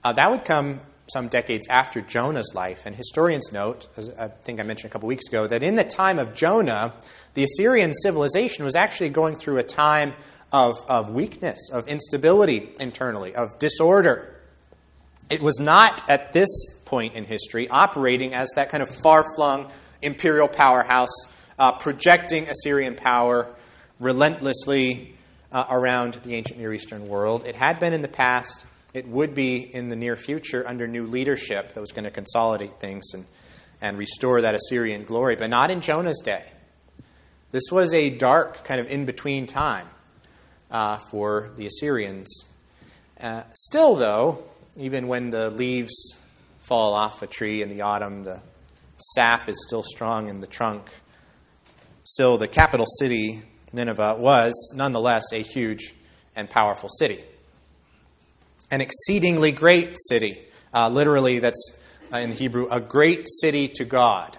uh, 0.04 0.12
that 0.12 0.30
would 0.30 0.44
come 0.44 0.80
some 1.12 1.28
decades 1.28 1.66
after 1.70 2.00
Jonah's 2.00 2.52
life. 2.54 2.86
And 2.86 2.94
historians 2.96 3.52
note, 3.52 3.88
as 3.96 4.10
I 4.18 4.28
think 4.28 4.60
I 4.60 4.62
mentioned 4.62 4.90
a 4.90 4.92
couple 4.92 5.08
weeks 5.08 5.28
ago, 5.28 5.46
that 5.46 5.62
in 5.62 5.74
the 5.74 5.84
time 5.84 6.18
of 6.18 6.34
Jonah, 6.34 6.94
the 7.34 7.44
Assyrian 7.44 7.94
civilization 7.94 8.64
was 8.64 8.76
actually 8.76 9.10
going 9.10 9.36
through 9.36 9.58
a 9.58 9.62
time 9.62 10.14
of, 10.52 10.74
of 10.88 11.10
weakness, 11.10 11.70
of 11.72 11.88
instability 11.88 12.70
internally, 12.78 13.34
of 13.34 13.48
disorder. 13.58 14.36
It 15.30 15.40
was 15.40 15.58
not 15.58 16.08
at 16.10 16.32
this 16.32 16.48
point 16.84 17.14
in 17.14 17.24
history 17.24 17.68
operating 17.68 18.34
as 18.34 18.48
that 18.56 18.68
kind 18.68 18.82
of 18.82 18.90
far 19.02 19.24
flung 19.34 19.70
imperial 20.02 20.48
powerhouse, 20.48 21.14
uh, 21.58 21.72
projecting 21.72 22.48
Assyrian 22.48 22.96
power 22.96 23.48
relentlessly 23.98 25.16
uh, 25.50 25.66
around 25.70 26.14
the 26.24 26.34
ancient 26.34 26.58
Near 26.58 26.72
Eastern 26.72 27.06
world. 27.06 27.46
It 27.46 27.54
had 27.54 27.78
been 27.78 27.92
in 27.92 28.02
the 28.02 28.08
past. 28.08 28.66
It 28.94 29.08
would 29.08 29.34
be 29.34 29.56
in 29.56 29.88
the 29.88 29.96
near 29.96 30.16
future 30.16 30.66
under 30.66 30.86
new 30.86 31.06
leadership 31.06 31.74
that 31.74 31.80
was 31.80 31.92
going 31.92 32.04
to 32.04 32.10
consolidate 32.10 32.78
things 32.78 33.04
and, 33.14 33.24
and 33.80 33.96
restore 33.96 34.42
that 34.42 34.54
Assyrian 34.54 35.04
glory, 35.04 35.36
but 35.36 35.48
not 35.48 35.70
in 35.70 35.80
Jonah's 35.80 36.20
day. 36.22 36.44
This 37.52 37.64
was 37.70 37.94
a 37.94 38.10
dark, 38.10 38.64
kind 38.64 38.80
of 38.80 38.88
in 38.88 39.04
between 39.06 39.46
time 39.46 39.86
uh, 40.70 40.98
for 40.98 41.50
the 41.56 41.66
Assyrians. 41.66 42.44
Uh, 43.20 43.44
still, 43.54 43.94
though, 43.94 44.44
even 44.76 45.06
when 45.06 45.30
the 45.30 45.50
leaves 45.50 46.16
fall 46.58 46.94
off 46.94 47.22
a 47.22 47.26
tree 47.26 47.62
in 47.62 47.68
the 47.68 47.82
autumn, 47.82 48.24
the 48.24 48.40
sap 49.14 49.48
is 49.48 49.64
still 49.66 49.82
strong 49.82 50.28
in 50.28 50.40
the 50.40 50.46
trunk. 50.46 50.88
Still, 52.04 52.36
the 52.38 52.48
capital 52.48 52.86
city, 52.98 53.42
Nineveh, 53.72 54.16
was 54.18 54.52
nonetheless 54.74 55.24
a 55.32 55.38
huge 55.38 55.94
and 56.34 56.48
powerful 56.48 56.88
city. 56.88 57.22
An 58.72 58.80
exceedingly 58.80 59.52
great 59.52 59.96
city. 60.08 60.42
Uh, 60.74 60.88
literally, 60.88 61.38
that's 61.38 61.78
uh, 62.12 62.16
in 62.16 62.32
Hebrew, 62.32 62.66
a 62.70 62.80
great 62.80 63.28
city 63.28 63.68
to 63.68 63.84
God. 63.84 64.36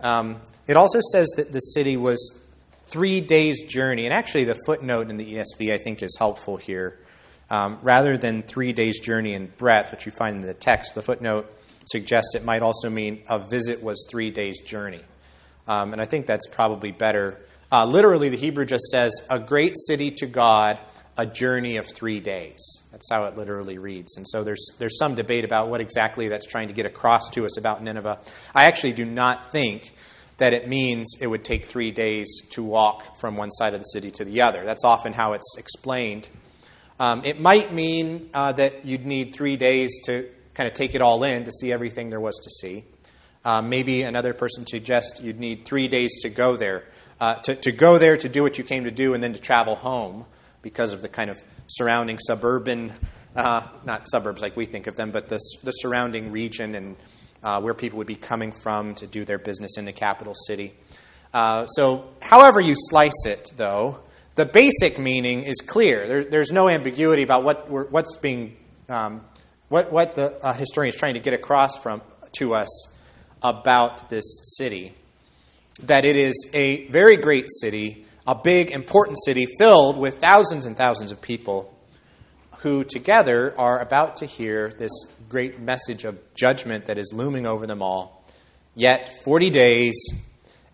Um, 0.00 0.40
it 0.66 0.76
also 0.76 1.00
says 1.12 1.28
that 1.36 1.52
the 1.52 1.60
city 1.60 1.96
was 1.96 2.40
three 2.86 3.20
days' 3.20 3.64
journey. 3.64 4.06
And 4.06 4.14
actually, 4.14 4.44
the 4.44 4.56
footnote 4.66 5.10
in 5.10 5.16
the 5.16 5.34
ESV 5.34 5.72
I 5.72 5.78
think 5.78 6.02
is 6.02 6.16
helpful 6.18 6.56
here. 6.56 6.98
Um, 7.50 7.78
rather 7.82 8.16
than 8.16 8.42
three 8.42 8.72
days' 8.72 9.00
journey 9.00 9.34
in 9.34 9.46
breadth, 9.58 9.90
which 9.90 10.06
you 10.06 10.12
find 10.12 10.36
in 10.36 10.42
the 10.42 10.54
text, 10.54 10.94
the 10.94 11.02
footnote 11.02 11.52
suggests 11.86 12.34
it 12.34 12.44
might 12.44 12.62
also 12.62 12.90
mean 12.90 13.22
a 13.28 13.38
visit 13.38 13.82
was 13.82 14.06
three 14.10 14.30
days' 14.30 14.60
journey. 14.60 15.02
Um, 15.68 15.92
and 15.92 16.00
I 16.00 16.04
think 16.04 16.26
that's 16.26 16.46
probably 16.48 16.92
better. 16.92 17.40
Uh, 17.70 17.84
literally, 17.84 18.28
the 18.28 18.36
Hebrew 18.36 18.64
just 18.64 18.84
says, 18.84 19.12
a 19.28 19.38
great 19.38 19.74
city 19.76 20.12
to 20.12 20.26
God, 20.26 20.78
a 21.16 21.26
journey 21.26 21.76
of 21.76 21.86
three 21.86 22.20
days. 22.20 22.60
That's 22.92 23.10
how 23.10 23.24
it 23.24 23.36
literally 23.36 23.78
reads. 23.78 24.16
And 24.16 24.26
so 24.28 24.44
there's, 24.44 24.66
there's 24.78 24.98
some 24.98 25.14
debate 25.14 25.44
about 25.44 25.68
what 25.68 25.80
exactly 25.80 26.28
that's 26.28 26.46
trying 26.46 26.68
to 26.68 26.74
get 26.74 26.86
across 26.86 27.30
to 27.30 27.44
us 27.46 27.58
about 27.58 27.82
Nineveh. 27.82 28.20
I 28.54 28.64
actually 28.64 28.92
do 28.92 29.04
not 29.04 29.50
think 29.50 29.94
that 30.36 30.52
it 30.52 30.68
means 30.68 31.14
it 31.20 31.26
would 31.26 31.44
take 31.44 31.64
three 31.64 31.90
days 31.90 32.28
to 32.50 32.62
walk 32.62 33.16
from 33.18 33.36
one 33.36 33.50
side 33.50 33.72
of 33.72 33.80
the 33.80 33.84
city 33.84 34.10
to 34.12 34.24
the 34.24 34.42
other. 34.42 34.64
That's 34.64 34.84
often 34.84 35.14
how 35.14 35.32
it's 35.32 35.56
explained. 35.56 36.28
Um, 37.00 37.24
it 37.24 37.40
might 37.40 37.72
mean 37.72 38.30
uh, 38.34 38.52
that 38.52 38.84
you'd 38.84 39.06
need 39.06 39.34
three 39.34 39.56
days 39.56 40.02
to 40.04 40.28
kind 40.54 40.66
of 40.66 40.74
take 40.74 40.94
it 40.94 41.00
all 41.00 41.24
in 41.24 41.44
to 41.44 41.52
see 41.52 41.72
everything 41.72 42.10
there 42.10 42.20
was 42.20 42.38
to 42.42 42.50
see. 42.50 42.84
Uh, 43.44 43.62
maybe 43.62 44.02
another 44.02 44.34
person 44.34 44.66
suggests 44.66 45.20
you'd 45.20 45.40
need 45.40 45.64
three 45.64 45.88
days 45.88 46.10
to 46.22 46.28
go 46.28 46.56
there. 46.56 46.84
Uh, 47.18 47.36
to, 47.36 47.54
to 47.54 47.72
go 47.72 47.96
there 47.96 48.16
to 48.18 48.28
do 48.28 48.42
what 48.42 48.58
you 48.58 48.64
came 48.64 48.84
to 48.84 48.90
do 48.90 49.14
and 49.14 49.22
then 49.22 49.32
to 49.32 49.40
travel 49.40 49.74
home 49.74 50.26
because 50.66 50.92
of 50.92 51.00
the 51.00 51.08
kind 51.08 51.30
of 51.30 51.38
surrounding 51.68 52.18
suburban, 52.18 52.92
uh, 53.36 53.64
not 53.84 54.08
suburbs 54.10 54.42
like 54.42 54.56
we 54.56 54.66
think 54.66 54.88
of 54.88 54.96
them, 54.96 55.12
but 55.12 55.28
the, 55.28 55.38
the 55.62 55.70
surrounding 55.70 56.32
region 56.32 56.74
and 56.74 56.96
uh, 57.44 57.60
where 57.60 57.72
people 57.72 57.98
would 57.98 58.06
be 58.08 58.16
coming 58.16 58.50
from 58.50 58.92
to 58.96 59.06
do 59.06 59.24
their 59.24 59.38
business 59.38 59.78
in 59.78 59.84
the 59.84 59.92
capital 59.92 60.34
city. 60.34 60.74
Uh, 61.32 61.68
so, 61.68 62.08
however 62.20 62.60
you 62.60 62.74
slice 62.76 63.26
it, 63.26 63.52
though, 63.56 64.00
the 64.34 64.44
basic 64.44 64.98
meaning 64.98 65.44
is 65.44 65.54
clear. 65.64 66.04
There, 66.08 66.24
there's 66.24 66.50
no 66.50 66.68
ambiguity 66.68 67.22
about 67.22 67.44
what 67.44 67.70
what's 67.92 68.16
being, 68.16 68.56
um, 68.88 69.20
what, 69.68 69.92
what 69.92 70.16
the 70.16 70.44
uh, 70.44 70.52
historian 70.52 70.92
is 70.92 70.96
trying 70.96 71.14
to 71.14 71.20
get 71.20 71.32
across 71.32 71.80
from 71.80 72.02
to 72.38 72.54
us 72.54 72.96
about 73.40 74.10
this 74.10 74.24
city. 74.58 74.96
That 75.84 76.04
it 76.04 76.16
is 76.16 76.50
a 76.52 76.88
very 76.88 77.16
great 77.16 77.46
city, 77.60 78.05
a 78.26 78.34
big, 78.34 78.70
important 78.70 79.18
city 79.24 79.46
filled 79.58 79.96
with 79.96 80.20
thousands 80.20 80.66
and 80.66 80.76
thousands 80.76 81.12
of 81.12 81.20
people 81.20 81.72
who 82.58 82.82
together 82.82 83.54
are 83.58 83.80
about 83.80 84.16
to 84.16 84.26
hear 84.26 84.70
this 84.78 84.90
great 85.28 85.60
message 85.60 86.04
of 86.04 86.20
judgment 86.34 86.86
that 86.86 86.98
is 86.98 87.12
looming 87.14 87.46
over 87.46 87.66
them 87.66 87.82
all. 87.82 88.24
Yet 88.74 89.12
40 89.24 89.50
days, 89.50 89.94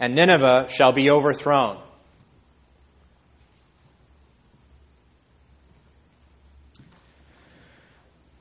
and 0.00 0.14
Nineveh 0.14 0.68
shall 0.70 0.92
be 0.92 1.10
overthrown. 1.10 1.78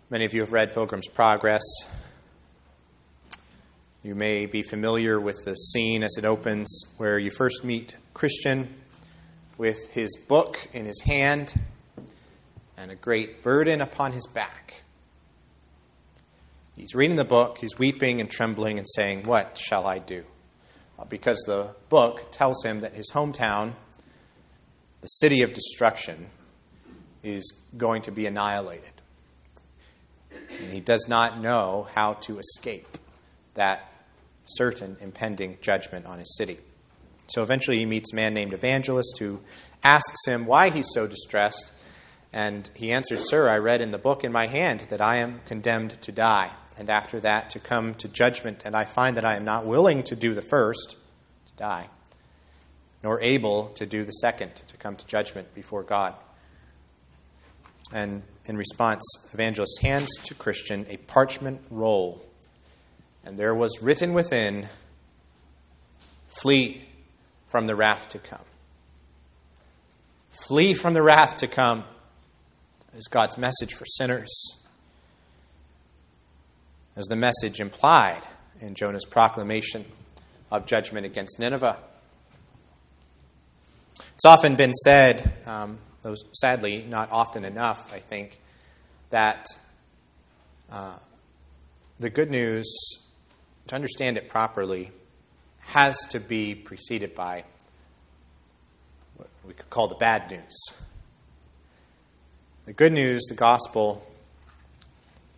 Many 0.10 0.26
of 0.26 0.34
you 0.34 0.42
have 0.42 0.52
read 0.52 0.74
Pilgrim's 0.74 1.08
Progress. 1.08 1.62
You 4.04 4.16
may 4.16 4.46
be 4.46 4.62
familiar 4.62 5.20
with 5.20 5.38
the 5.46 5.56
scene 5.56 6.04
as 6.04 6.16
it 6.18 6.26
opens 6.26 6.84
where 6.98 7.20
you 7.20 7.32
first 7.32 7.64
meet 7.64 7.96
Christian 8.14 8.81
with 9.62 9.92
his 9.92 10.10
book 10.28 10.68
in 10.74 10.88
his 10.88 11.00
hand 11.02 11.54
and 12.78 12.90
a 12.90 12.96
great 12.96 13.44
burden 13.44 13.80
upon 13.80 14.12
his 14.12 14.26
back. 14.34 14.82
He's 16.76 16.96
reading 16.96 17.16
the 17.16 17.24
book, 17.24 17.60
he's 17.60 17.78
weeping 17.78 18.20
and 18.22 18.28
trembling 18.28 18.80
and 18.80 18.88
saying, 18.96 19.22
What 19.24 19.60
shall 19.60 19.86
I 19.86 20.00
do? 20.00 20.24
Uh, 20.98 21.06
because 21.06 21.38
the 21.46 21.76
book 21.90 22.32
tells 22.32 22.66
him 22.66 22.80
that 22.80 22.94
his 22.94 23.12
hometown, 23.14 23.74
the 25.02 25.08
city 25.08 25.44
of 25.44 25.54
destruction, 25.54 26.32
is 27.22 27.62
going 27.78 28.02
to 28.02 28.12
be 28.12 28.26
annihilated. 28.26 28.90
And 30.32 30.74
he 30.74 30.80
does 30.80 31.06
not 31.08 31.40
know 31.40 31.88
how 31.94 32.14
to 32.14 32.40
escape 32.40 32.98
that 33.54 33.94
certain 34.46 34.98
impending 35.02 35.60
judgment 35.62 36.08
on 36.08 36.18
his 36.18 36.36
city. 36.36 36.58
So 37.32 37.44
eventually 37.44 37.80
he 37.80 37.86
meets 37.86 38.12
a 38.12 38.16
man 38.16 38.34
named 38.34 38.54
Evangelist 38.54 39.18
who 39.20 39.40
asks 39.84 40.28
him 40.28 40.46
why 40.46 40.70
he's 40.70 40.90
so 40.94 41.08
distressed. 41.08 41.72
And 42.34 42.70
he 42.76 42.92
answers, 42.92 43.30
Sir, 43.30 43.50
I 43.50 43.58
read 43.58 43.82
in 43.82 43.92
the 43.92 43.98
book 43.98 44.24
in 44.24 44.32
my 44.32 44.48
hand 44.48 44.82
that 44.90 45.02
I 45.02 45.20
am 45.20 45.40
condemned 45.46 46.02
to 46.02 46.12
die 46.12 46.52
and 46.78 46.90
after 46.90 47.20
that 47.22 47.52
to 47.52 47.60
come 47.60 47.94
to 47.96 48.08
judgment. 48.08 48.64
And 48.66 48.76
I 48.76 48.84
find 48.84 49.18
that 49.18 49.26
I 49.26 49.36
am 49.36 49.46
not 49.46 49.66
willing 49.66 50.04
to 50.04 50.16
do 50.16 50.34
the 50.34 50.42
first, 50.42 50.98
to 51.48 51.54
die, 51.56 51.90
nor 53.04 53.22
able 53.22 53.68
to 53.76 53.86
do 53.86 54.04
the 54.04 54.12
second, 54.12 54.56
to 54.68 54.78
come 54.78 54.96
to 54.96 55.06
judgment 55.06 55.54
before 55.54 55.84
God. 55.84 56.16
And 57.94 58.24
in 58.46 58.58
response, 58.58 59.04
Evangelist 59.34 59.82
hands 59.82 60.10
to 60.24 60.34
Christian 60.34 60.86
a 60.90 60.98
parchment 60.98 61.62
roll, 61.70 62.26
and 63.24 63.38
there 63.38 63.54
was 63.54 63.82
written 63.82 64.14
within, 64.14 64.68
Flee 66.28 66.88
from 67.52 67.68
the 67.68 67.76
wrath 67.76 68.08
to 68.10 68.18
come. 68.18 68.40
Flee 70.30 70.74
from 70.74 70.94
the 70.94 71.02
wrath 71.02 71.36
to 71.38 71.48
come 71.48 71.84
is 72.96 73.08
God's 73.10 73.38
message 73.38 73.74
for 73.74 73.86
sinners 73.86 74.32
as 76.96 77.06
the 77.06 77.18
message 77.18 77.60
implied 77.60 78.22
in 78.62 78.74
Jonah's 78.74 79.06
proclamation 79.06 79.84
of 80.50 80.66
judgment 80.66 81.06
against 81.06 81.40
Nineveh. 81.40 81.78
It's 84.16 84.26
often 84.26 84.56
been 84.56 84.74
said, 84.74 85.34
um, 85.46 85.78
though 86.04 86.16
sadly 86.34 86.86
not 86.88 87.12
often 87.12 87.44
enough, 87.44 87.94
I 87.94 88.00
think, 88.00 88.40
that 89.10 89.46
uh, 90.72 90.96
the 92.00 92.10
good 92.10 92.32
news, 92.32 92.74
to 93.68 93.76
understand 93.76 94.18
it 94.18 94.30
properly, 94.30 94.92
has 95.68 95.98
to 96.10 96.20
be 96.20 96.56
preceded 96.56 97.16
by 97.16 97.44
what 99.16 99.30
we 99.46 99.54
could 99.54 99.70
call 99.70 99.88
the 99.88 99.96
bad 99.96 100.30
news. 100.30 100.56
The 102.66 102.74
good 102.74 102.94
news, 102.94 103.24
the 103.30 103.36
gospel, 103.36 104.06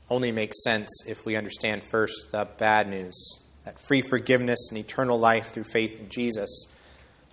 only 0.10 0.32
makes 0.32 0.64
sense 0.64 0.90
if 1.08 1.26
we 1.26 1.36
understand 1.36 1.84
first 1.84 2.32
the 2.32 2.48
bad 2.58 2.90
news 2.90 3.40
that 3.64 3.80
free 3.80 4.02
forgiveness 4.02 4.70
and 4.70 4.78
eternal 4.78 5.18
life 5.18 5.54
through 5.54 5.64
faith 5.64 6.00
in 6.00 6.10
Jesus. 6.10 6.68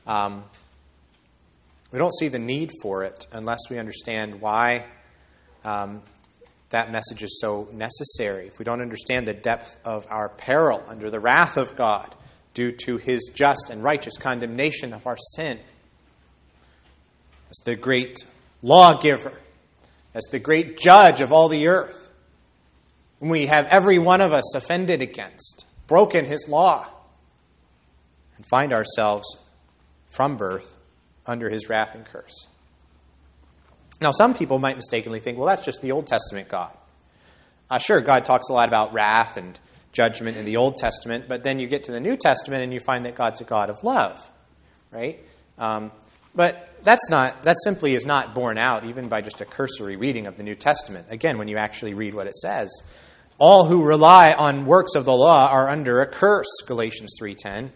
Um, 0.06 0.44
we 1.90 1.98
don't 1.98 2.14
see 2.14 2.28
the 2.28 2.38
need 2.38 2.70
for 2.82 3.02
it 3.02 3.26
unless 3.32 3.58
we 3.68 3.78
understand 3.78 4.40
why 4.40 4.86
um, 5.64 6.02
that 6.70 6.92
message 6.92 7.22
is 7.22 7.40
so 7.40 7.68
necessary. 7.72 8.46
If 8.46 8.58
we 8.58 8.64
don't 8.64 8.80
understand 8.80 9.26
the 9.26 9.34
depth 9.34 9.78
of 9.84 10.06
our 10.08 10.28
peril 10.28 10.82
under 10.86 11.10
the 11.10 11.18
wrath 11.18 11.56
of 11.56 11.76
God 11.76 12.14
due 12.54 12.72
to 12.72 12.96
his 12.96 13.30
just 13.34 13.70
and 13.70 13.82
righteous 13.82 14.16
condemnation 14.16 14.92
of 14.92 15.06
our 15.06 15.16
sin, 15.36 15.58
as 17.50 17.56
the 17.64 17.76
great 17.76 18.18
lawgiver, 18.62 19.32
as 20.14 20.24
the 20.30 20.38
great 20.38 20.78
judge 20.78 21.20
of 21.20 21.32
all 21.32 21.48
the 21.48 21.68
earth, 21.68 22.10
we 23.20 23.46
have 23.46 23.66
every 23.66 23.98
one 23.98 24.20
of 24.20 24.32
us 24.32 24.54
offended 24.54 25.02
against, 25.02 25.66
broken 25.86 26.24
his 26.24 26.46
law, 26.48 26.88
and 28.36 28.46
find 28.46 28.72
ourselves 28.72 29.26
from 30.06 30.36
birth 30.36 30.76
under 31.26 31.48
his 31.48 31.68
wrath 31.68 31.94
and 31.94 32.04
curse. 32.04 32.48
Now, 34.00 34.12
some 34.12 34.34
people 34.34 34.58
might 34.58 34.76
mistakenly 34.76 35.20
think, 35.20 35.36
well, 35.36 35.46
that's 35.46 35.64
just 35.64 35.82
the 35.82 35.92
Old 35.92 36.06
Testament 36.06 36.48
God. 36.48 36.72
Uh, 37.68 37.78
sure, 37.78 38.00
God 38.00 38.24
talks 38.24 38.48
a 38.48 38.52
lot 38.52 38.66
about 38.66 38.94
wrath 38.94 39.36
and 39.36 39.58
judgment 39.92 40.36
in 40.36 40.44
the 40.44 40.56
Old 40.56 40.76
Testament, 40.76 41.26
but 41.28 41.42
then 41.42 41.58
you 41.58 41.66
get 41.66 41.84
to 41.84 41.92
the 41.92 42.00
New 42.00 42.16
Testament 42.16 42.62
and 42.62 42.72
you 42.72 42.80
find 42.80 43.06
that 43.06 43.14
God's 43.14 43.40
a 43.40 43.44
God 43.44 43.70
of 43.70 43.82
love, 43.82 44.18
right? 44.90 45.18
Um, 45.58 45.90
but 46.34 46.68
that's 46.82 47.10
not 47.10 47.42
that 47.42 47.56
simply 47.64 47.94
is 47.94 48.06
not 48.06 48.34
borne 48.34 48.56
out 48.56 48.84
even 48.84 49.08
by 49.08 49.20
just 49.20 49.40
a 49.40 49.44
cursory 49.44 49.96
reading 49.96 50.26
of 50.26 50.36
the 50.36 50.42
New 50.42 50.54
Testament. 50.54 51.06
Again, 51.10 51.38
when 51.38 51.48
you 51.48 51.56
actually 51.56 51.94
read 51.94 52.14
what 52.14 52.26
it 52.26 52.36
says, 52.36 52.70
all 53.38 53.64
who 53.64 53.82
rely 53.82 54.28
on 54.28 54.66
works 54.66 54.94
of 54.94 55.04
the 55.04 55.12
law 55.12 55.48
are 55.50 55.68
under 55.68 56.02
a 56.02 56.06
curse, 56.06 56.62
Galatians 56.66 57.14
3.10. 57.20 57.70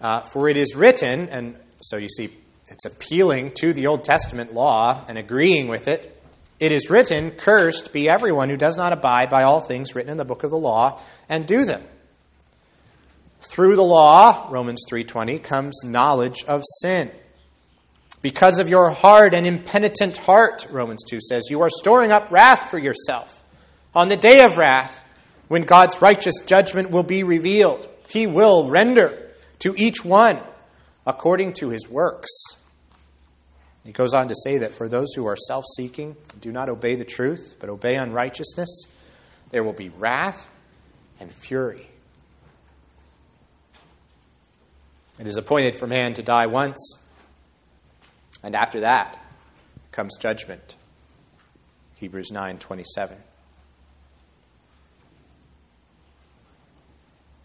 Uh, 0.00 0.20
for 0.22 0.48
it 0.48 0.56
is 0.56 0.74
written, 0.74 1.28
and 1.28 1.58
so 1.82 1.96
you 1.96 2.08
see 2.08 2.30
it's 2.68 2.84
appealing 2.84 3.52
to 3.52 3.72
the 3.72 3.86
Old 3.86 4.04
Testament 4.04 4.54
law 4.54 5.04
and 5.08 5.18
agreeing 5.18 5.68
with 5.68 5.88
it. 5.88 6.19
It 6.60 6.72
is 6.72 6.90
written, 6.90 7.32
Cursed 7.32 7.92
be 7.92 8.08
everyone 8.08 8.50
who 8.50 8.56
does 8.56 8.76
not 8.76 8.92
abide 8.92 9.30
by 9.30 9.42
all 9.42 9.60
things 9.60 9.94
written 9.94 10.10
in 10.10 10.18
the 10.18 10.24
book 10.24 10.44
of 10.44 10.50
the 10.50 10.58
law 10.58 11.00
and 11.28 11.46
do 11.46 11.64
them. 11.64 11.82
Through 13.40 13.76
the 13.76 13.82
law, 13.82 14.48
Romans 14.50 14.84
3:20, 14.88 15.42
comes 15.42 15.80
knowledge 15.82 16.44
of 16.44 16.62
sin. 16.82 17.10
Because 18.22 18.58
of 18.58 18.68
your 18.68 18.90
hard 18.90 19.32
and 19.32 19.46
impenitent 19.46 20.18
heart, 20.18 20.66
Romans 20.70 21.02
2 21.08 21.20
says, 21.22 21.44
you 21.48 21.62
are 21.62 21.70
storing 21.70 22.12
up 22.12 22.30
wrath 22.30 22.70
for 22.70 22.78
yourself 22.78 23.40
on 23.94 24.08
the 24.08 24.16
day 24.16 24.44
of 24.44 24.56
wrath, 24.56 25.04
when 25.48 25.62
God's 25.62 26.00
righteous 26.00 26.40
judgment 26.46 26.90
will 26.90 27.02
be 27.02 27.24
revealed, 27.24 27.88
he 28.08 28.26
will 28.26 28.70
render 28.70 29.30
to 29.60 29.74
each 29.76 30.04
one 30.04 30.40
according 31.06 31.54
to 31.54 31.70
his 31.70 31.88
works. 31.88 32.30
He 33.84 33.92
goes 33.92 34.12
on 34.12 34.28
to 34.28 34.34
say 34.34 34.58
that 34.58 34.72
for 34.72 34.88
those 34.88 35.14
who 35.14 35.26
are 35.26 35.36
self 35.36 35.64
seeking, 35.76 36.16
do 36.40 36.52
not 36.52 36.68
obey 36.68 36.96
the 36.96 37.04
truth, 37.04 37.56
but 37.60 37.70
obey 37.70 37.96
unrighteousness, 37.96 38.86
there 39.50 39.64
will 39.64 39.72
be 39.72 39.88
wrath 39.88 40.48
and 41.18 41.32
fury. 41.32 41.86
It 45.18 45.26
is 45.26 45.36
appointed 45.36 45.76
for 45.76 45.86
man 45.86 46.14
to 46.14 46.22
die 46.22 46.46
once, 46.46 46.98
and 48.42 48.54
after 48.54 48.80
that 48.80 49.18
comes 49.92 50.16
judgment. 50.18 50.76
Hebrews 51.96 52.30
9:27. 52.30 53.16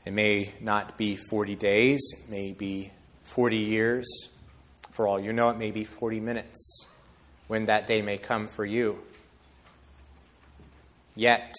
It 0.06 0.13
may 0.13 0.54
not 0.62 0.98
be 0.98 1.15
40 1.15 1.56
days, 1.56 2.00
it 2.13 2.30
may 2.30 2.52
be 2.52 2.91
40 3.24 3.58
years. 3.58 4.30
For 4.96 5.10
all 5.10 5.20
you 5.20 5.34
know, 5.34 5.50
it 5.50 5.58
may 5.58 5.72
be 5.72 5.84
40 5.84 6.22
minutes 6.22 6.88
when 7.48 7.66
that 7.66 7.86
day 7.86 8.02
may 8.02 8.18
come 8.18 8.48
for 8.48 8.64
you. 8.64 8.98
Yet, 11.16 11.54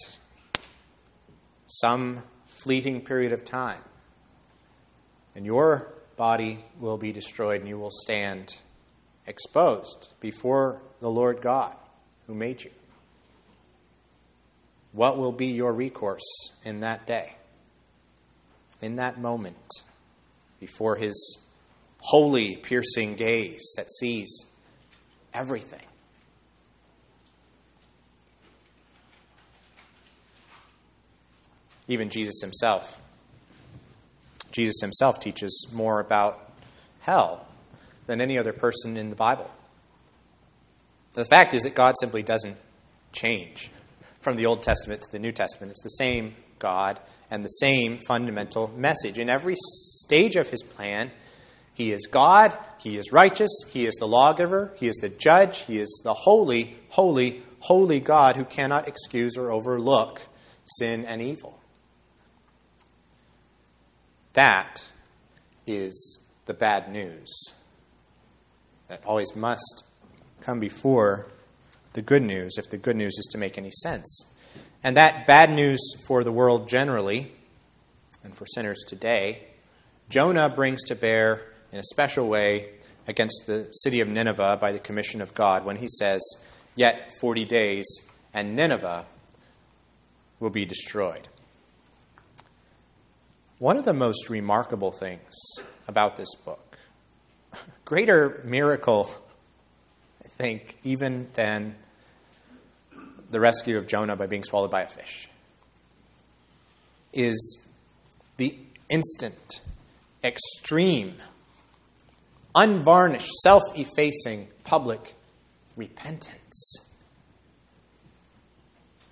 some 1.67 2.23
fleeting 2.47 3.01
period 3.01 3.33
of 3.33 3.45
time, 3.45 3.83
and 5.35 5.45
your 5.45 5.93
body 6.15 6.65
will 6.79 6.97
be 6.97 7.11
destroyed, 7.11 7.61
and 7.61 7.69
you 7.69 7.77
will 7.77 7.91
stand 7.91 8.57
exposed 9.27 10.09
before 10.19 10.81
the 10.99 11.09
Lord 11.09 11.39
God 11.39 11.75
who 12.25 12.33
made 12.33 12.63
you. 12.63 12.71
What 14.93 15.19
will 15.19 15.31
be 15.31 15.47
your 15.47 15.73
recourse 15.73 16.25
in 16.65 16.79
that 16.79 17.05
day? 17.05 17.35
In 18.81 18.95
that 18.95 19.19
moment, 19.19 19.69
before 20.59 20.95
His 20.95 21.46
holy, 21.99 22.55
piercing 22.55 23.15
gaze 23.15 23.73
that 23.77 23.91
sees 23.91 24.45
everything? 25.33 25.81
Even 31.87 32.09
Jesus 32.09 32.41
Himself. 32.41 33.01
Jesus 34.51 34.81
Himself 34.81 35.19
teaches 35.19 35.67
more 35.71 35.99
about 35.99 36.51
hell 37.01 37.45
than 38.07 38.21
any 38.21 38.37
other 38.37 38.53
person 38.53 38.97
in 38.97 39.09
the 39.09 39.15
Bible. 39.15 39.49
The 41.13 41.25
fact 41.25 41.53
is 41.53 41.63
that 41.63 41.75
God 41.75 41.95
simply 41.99 42.23
doesn't 42.23 42.57
change 43.11 43.71
from 44.21 44.35
the 44.35 44.45
Old 44.45 44.63
Testament 44.63 45.01
to 45.01 45.11
the 45.11 45.19
New 45.19 45.31
Testament. 45.31 45.71
It's 45.71 45.83
the 45.83 45.89
same 45.89 46.35
God 46.59 46.99
and 47.31 47.43
the 47.43 47.49
same 47.49 47.99
fundamental 48.07 48.71
message. 48.75 49.17
In 49.17 49.29
every 49.29 49.55
stage 49.57 50.35
of 50.35 50.49
his 50.49 50.61
plan, 50.63 51.11
he 51.77 51.91
is 51.91 52.07
God, 52.07 52.57
he 52.79 52.97
is 52.97 53.11
righteous, 53.11 53.51
he 53.69 53.85
is 53.85 53.93
the 53.99 54.07
lawgiver, 54.07 54.73
he 54.77 54.87
is 54.87 54.95
the 54.95 55.09
judge, 55.09 55.59
he 55.59 55.77
is 55.77 56.01
the 56.03 56.15
holy, 56.15 56.75
holy, 56.89 57.43
holy 57.59 57.99
God 57.99 58.35
who 58.35 58.45
cannot 58.45 58.87
excuse 58.87 59.37
or 59.37 59.51
overlook 59.51 60.23
sin 60.65 61.05
and 61.05 61.21
evil. 61.21 61.59
That 64.33 64.89
is 65.67 66.17
the 66.47 66.55
bad 66.55 66.91
news 66.91 67.31
that 68.87 69.05
always 69.05 69.35
must 69.35 69.85
come 70.41 70.59
before 70.59 71.27
the 71.93 72.01
good 72.01 72.23
news 72.23 72.57
if 72.57 72.71
the 72.71 72.77
good 72.79 72.95
news 72.95 73.13
is 73.19 73.29
to 73.33 73.37
make 73.37 73.55
any 73.55 73.71
sense. 73.83 74.33
And 74.83 74.97
that 74.97 75.27
bad 75.27 75.51
news 75.51 75.79
for 76.07 76.23
the 76.23 76.31
world 76.31 76.67
generally 76.67 77.33
and 78.23 78.35
for 78.35 78.47
sinners 78.47 78.83
today, 78.87 79.43
Jonah 80.09 80.49
brings 80.49 80.83
to 80.85 80.95
bear 80.95 81.43
in 81.71 81.79
a 81.79 81.83
special 81.83 82.27
way 82.27 82.69
against 83.07 83.43
the 83.47 83.69
city 83.71 84.01
of 84.01 84.07
Nineveh 84.07 84.57
by 84.59 84.71
the 84.71 84.79
commission 84.79 85.21
of 85.21 85.33
God 85.33 85.65
when 85.65 85.77
he 85.77 85.87
says, 85.87 86.21
Yet 86.75 87.11
40 87.19 87.45
days, 87.45 87.85
and 88.33 88.55
Nineveh 88.55 89.05
will 90.39 90.49
be 90.49 90.65
destroyed. 90.65 91.27
One 93.59 93.77
of 93.77 93.85
the 93.85 93.93
most 93.93 94.29
remarkable 94.29 94.91
things 94.91 95.33
about 95.87 96.15
this 96.15 96.33
book 96.35 96.77
greater 97.85 98.41
miracle, 98.43 99.09
I 100.23 100.27
think, 100.27 100.77
even 100.83 101.27
than 101.33 101.75
the 103.31 103.39
rescue 103.39 103.77
of 103.77 103.87
Jonah 103.87 104.15
by 104.15 104.27
being 104.27 104.43
swallowed 104.43 104.71
by 104.71 104.83
a 104.83 104.87
fish, 104.87 105.29
is 107.13 107.65
the 108.37 108.55
instant, 108.89 109.61
extreme, 110.23 111.15
unvarnished, 112.57 113.31
self 113.43 113.61
effacing 113.75 114.47
public 114.63 115.13
repentance 115.75 116.89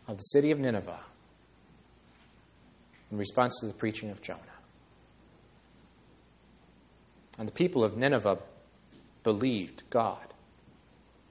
of 0.08 0.18
the 0.18 0.24
city 0.24 0.52
of 0.52 0.60
Nineveh 0.60 1.00
in 3.12 3.18
response 3.18 3.58
to 3.60 3.68
the 3.68 3.74
preaching 3.74 4.10
of 4.10 4.22
Jonah. 4.22 4.40
And 7.38 7.48
the 7.48 7.54
people 7.54 7.84
of 7.84 7.98
Nineveh 7.98 8.40
believed 9.24 9.84
God. 9.90 10.18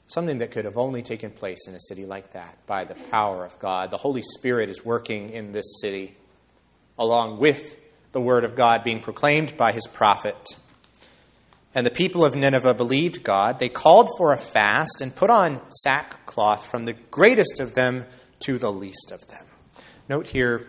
Something 0.07 0.38
that 0.38 0.50
could 0.50 0.66
have 0.66 0.77
only 0.77 1.03
taken 1.03 1.31
place 1.31 1.66
in 1.66 1.74
a 1.74 1.81
city 1.81 2.05
like 2.05 2.33
that 2.33 2.59
by 2.66 2.85
the 2.85 2.94
power 2.94 3.44
of 3.44 3.59
God. 3.59 3.90
The 3.90 3.96
Holy 3.96 4.22
Spirit 4.22 4.68
is 4.68 4.85
working 4.85 5.31
in 5.31 5.53
this 5.53 5.81
city 5.81 6.14
along 6.98 7.38
with 7.38 7.77
the 8.12 8.20
Word 8.20 8.44
of 8.44 8.55
God 8.55 8.85
being 8.85 9.00
proclaimed 9.00 9.57
by 9.57 9.72
his 9.72 9.87
prophet. 9.87 10.37
And 11.75 11.85
the 11.85 11.91
people 11.91 12.25
of 12.25 12.37
Nineveh 12.37 12.75
believed 12.75 13.25
God. 13.25 13.59
They 13.59 13.69
called 13.69 14.11
for 14.17 14.33
a 14.33 14.37
fast 14.37 15.01
and 15.01 15.15
put 15.15 15.31
on 15.31 15.61
sackcloth 15.71 16.67
from 16.67 16.85
the 16.85 16.93
greatest 16.93 17.59
of 17.59 17.75
them 17.75 18.07
to 18.41 18.59
the 18.59 18.73
least 18.73 19.11
of 19.13 19.27
them. 19.29 19.45
Note 20.09 20.29
here 20.29 20.69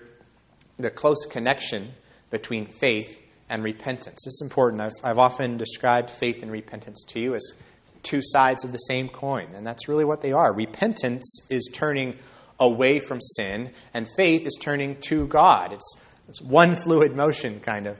the 0.79 0.89
close 0.89 1.25
connection 1.29 1.93
between 2.31 2.65
faith 2.65 3.21
and 3.49 3.63
repentance. 3.63 4.23
This 4.25 4.33
is 4.33 4.41
important. 4.41 4.81
I've, 4.81 4.93
I've 5.03 5.19
often 5.19 5.57
described 5.57 6.09
faith 6.09 6.41
and 6.41 6.51
repentance 6.51 7.05
to 7.09 7.19
you 7.19 7.35
as 7.35 7.53
two 8.01 8.21
sides 8.23 8.63
of 8.63 8.71
the 8.71 8.77
same 8.77 9.09
coin, 9.09 9.47
and 9.55 9.65
that's 9.65 9.87
really 9.87 10.05
what 10.05 10.21
they 10.21 10.31
are. 10.31 10.53
Repentance 10.53 11.39
is 11.49 11.69
turning 11.73 12.17
away 12.59 12.99
from 12.99 13.19
sin, 13.21 13.71
and 13.93 14.07
faith 14.17 14.45
is 14.45 14.57
turning 14.59 14.97
to 15.01 15.27
God. 15.27 15.73
It's, 15.73 15.97
it's 16.29 16.41
one 16.41 16.75
fluid 16.75 17.15
motion, 17.15 17.59
kind 17.59 17.87
of. 17.87 17.97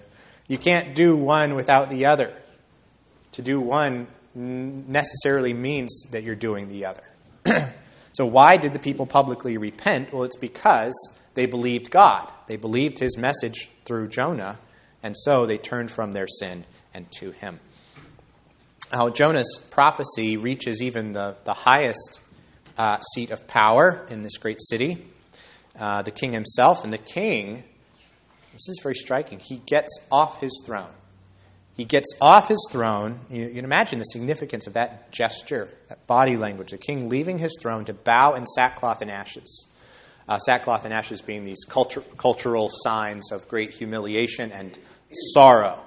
You 0.48 0.58
can't 0.58 0.96
do 0.96 1.16
one 1.16 1.56
without 1.56 1.90
the 1.90 2.06
other. 2.06 2.34
To 3.36 3.42
do 3.42 3.60
one 3.60 4.08
necessarily 4.34 5.54
means 5.54 6.04
that 6.12 6.24
you're 6.24 6.36
doing 6.36 6.70
the 6.70 6.86
other. 6.86 7.04
so, 8.14 8.26
why 8.26 8.56
did 8.56 8.72
the 8.72 8.80
people 8.80 9.06
publicly 9.06 9.58
repent? 9.58 10.14
Well, 10.14 10.24
it's 10.24 10.38
because 10.38 10.94
they 11.34 11.46
believed 11.46 11.92
God. 11.92 12.32
They 12.48 12.56
believed 12.56 12.98
his 12.98 13.18
message 13.18 13.70
through 13.84 14.08
Jonah, 14.08 14.58
and 15.04 15.16
so 15.18 15.46
they 15.46 15.58
turned 15.58 15.92
from 15.92 16.14
their 16.14 16.28
sin 16.28 16.64
and 16.94 17.12
to 17.20 17.32
him. 17.32 17.60
Now, 18.94 19.10
Jonah's 19.10 19.68
prophecy 19.70 20.38
reaches 20.38 20.82
even 20.82 21.12
the, 21.12 21.36
the 21.44 21.54
highest 21.54 22.22
uh, 22.78 23.02
seat 23.14 23.32
of 23.32 23.48
power 23.48 24.06
in 24.10 24.22
this 24.22 24.38
great 24.38 24.62
city, 24.62 25.06
uh, 25.78 26.04
the 26.04 26.12
king 26.12 26.32
himself. 26.32 26.86
And 26.86 26.94
the 26.94 26.98
king, 26.98 27.66
this 28.54 28.70
is 28.70 28.80
very 28.82 28.96
striking, 28.96 29.40
he 29.40 29.58
gets 29.58 29.92
off 30.10 30.40
his 30.40 30.62
throne. 30.66 30.92
He 31.76 31.84
gets 31.84 32.08
off 32.22 32.48
his 32.48 32.66
throne. 32.72 33.20
You, 33.30 33.50
can 33.50 33.66
imagine 33.66 34.00
the 34.00 34.06
significance 34.06 34.66
of 34.66 34.74
that 34.74 35.12
gesture, 35.12 35.68
that 35.90 36.08
body 36.08 36.38
language. 36.38 36.72
The 36.72 36.78
king 36.78 37.10
leaving 37.10 37.38
his 37.38 37.58
throne 37.62 37.84
to 37.86 37.94
bow 37.94 38.34
in 38.34 38.46
sackcloth 38.48 39.02
and 39.02 39.12
ashes. 39.12 39.70
Uh, 40.28 40.38
sackcloth 40.40 40.86
and 40.86 40.94
ashes 40.94 41.22
being 41.22 41.44
these 41.44 41.66
culture, 41.68 42.02
cultural 42.18 42.70
signs 42.72 43.32
of 43.32 43.48
great 43.48 43.72
humiliation 43.72 44.52
and 44.52 44.78
sorrow. 45.34 45.84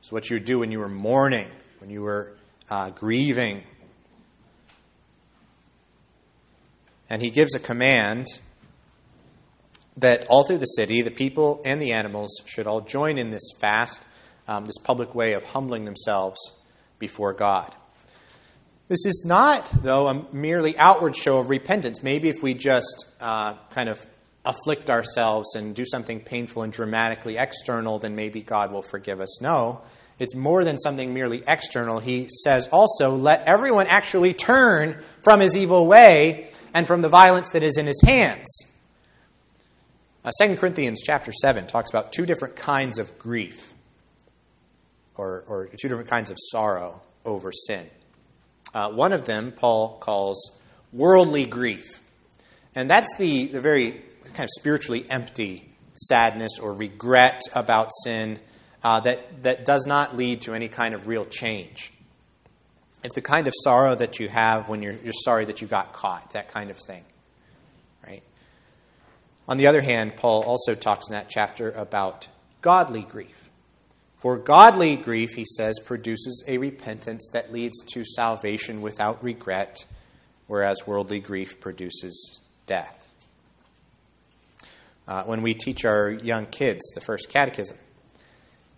It's 0.00 0.12
what 0.12 0.30
you 0.30 0.36
would 0.36 0.44
do 0.44 0.60
when 0.60 0.70
you 0.70 0.78
were 0.78 0.88
mourning, 0.88 1.50
when 1.78 1.90
you 1.90 2.02
were 2.02 2.32
uh, 2.70 2.90
grieving. 2.90 3.64
And 7.10 7.20
he 7.20 7.30
gives 7.30 7.54
a 7.54 7.58
command 7.58 8.28
that 9.96 10.26
all 10.28 10.44
through 10.44 10.58
the 10.58 10.66
city, 10.66 11.02
the 11.02 11.10
people 11.10 11.60
and 11.64 11.82
the 11.82 11.92
animals 11.92 12.30
should 12.46 12.66
all 12.66 12.80
join 12.80 13.18
in 13.18 13.30
this 13.30 13.42
fast, 13.60 14.00
um, 14.50 14.66
this 14.66 14.78
public 14.82 15.14
way 15.14 15.34
of 15.34 15.44
humbling 15.44 15.84
themselves 15.84 16.38
before 16.98 17.32
God. 17.32 17.72
This 18.88 19.06
is 19.06 19.24
not, 19.24 19.70
though, 19.84 20.08
a 20.08 20.34
merely 20.34 20.76
outward 20.76 21.14
show 21.14 21.38
of 21.38 21.48
repentance. 21.48 22.02
Maybe 22.02 22.28
if 22.28 22.42
we 22.42 22.54
just 22.54 23.06
uh, 23.20 23.54
kind 23.70 23.88
of 23.88 24.04
afflict 24.44 24.90
ourselves 24.90 25.54
and 25.54 25.76
do 25.76 25.84
something 25.86 26.18
painful 26.18 26.64
and 26.64 26.72
dramatically 26.72 27.36
external, 27.36 28.00
then 28.00 28.16
maybe 28.16 28.42
God 28.42 28.72
will 28.72 28.82
forgive 28.82 29.20
us. 29.20 29.40
No, 29.40 29.82
it's 30.18 30.34
more 30.34 30.64
than 30.64 30.78
something 30.78 31.14
merely 31.14 31.44
external. 31.46 32.00
He 32.00 32.28
says 32.42 32.66
also, 32.72 33.14
let 33.14 33.46
everyone 33.46 33.86
actually 33.86 34.34
turn 34.34 35.00
from 35.22 35.38
his 35.38 35.56
evil 35.56 35.86
way 35.86 36.50
and 36.74 36.88
from 36.88 37.02
the 37.02 37.08
violence 37.08 37.50
that 37.52 37.62
is 37.62 37.76
in 37.76 37.86
his 37.86 38.02
hands. 38.04 38.48
Uh, 40.24 40.32
2 40.42 40.56
Corinthians 40.56 41.00
chapter 41.06 41.30
7 41.30 41.68
talks 41.68 41.90
about 41.90 42.12
two 42.12 42.26
different 42.26 42.56
kinds 42.56 42.98
of 42.98 43.16
grief, 43.18 43.72
or, 45.20 45.44
or 45.46 45.66
two 45.66 45.88
different 45.88 46.08
kinds 46.08 46.30
of 46.30 46.38
sorrow 46.40 47.02
over 47.26 47.52
sin. 47.52 47.86
Uh, 48.72 48.90
one 48.90 49.12
of 49.12 49.26
them, 49.26 49.52
Paul 49.52 49.98
calls 49.98 50.58
worldly 50.92 51.44
grief. 51.44 52.00
And 52.74 52.88
that's 52.88 53.14
the, 53.16 53.48
the 53.48 53.60
very 53.60 54.02
kind 54.32 54.44
of 54.44 54.50
spiritually 54.58 55.04
empty 55.10 55.68
sadness 55.94 56.58
or 56.58 56.72
regret 56.72 57.42
about 57.54 57.90
sin 58.04 58.38
uh, 58.82 59.00
that, 59.00 59.42
that 59.42 59.66
does 59.66 59.86
not 59.86 60.16
lead 60.16 60.42
to 60.42 60.54
any 60.54 60.68
kind 60.68 60.94
of 60.94 61.06
real 61.06 61.26
change. 61.26 61.92
It's 63.04 63.14
the 63.14 63.20
kind 63.20 63.46
of 63.46 63.52
sorrow 63.62 63.94
that 63.94 64.20
you 64.20 64.28
have 64.28 64.68
when 64.68 64.82
you're, 64.82 64.96
you're 65.04 65.12
sorry 65.12 65.44
that 65.46 65.60
you 65.60 65.66
got 65.66 65.92
caught, 65.92 66.32
that 66.32 66.48
kind 66.48 66.70
of 66.70 66.78
thing. 66.78 67.04
Right? 68.06 68.22
On 69.48 69.58
the 69.58 69.66
other 69.66 69.82
hand, 69.82 70.16
Paul 70.16 70.44
also 70.44 70.74
talks 70.74 71.08
in 71.08 71.14
that 71.14 71.28
chapter 71.28 71.70
about 71.70 72.28
godly 72.62 73.02
grief. 73.02 73.49
For 74.20 74.36
godly 74.36 74.96
grief, 74.96 75.30
he 75.32 75.46
says, 75.46 75.78
produces 75.82 76.44
a 76.46 76.58
repentance 76.58 77.30
that 77.32 77.52
leads 77.52 77.82
to 77.94 78.04
salvation 78.04 78.82
without 78.82 79.24
regret, 79.24 79.86
whereas 80.46 80.86
worldly 80.86 81.20
grief 81.20 81.58
produces 81.58 82.42
death. 82.66 83.14
Uh, 85.08 85.24
when 85.24 85.40
we 85.40 85.54
teach 85.54 85.86
our 85.86 86.10
young 86.10 86.44
kids 86.44 86.80
the 86.94 87.00
first 87.00 87.30
catechism, 87.30 87.78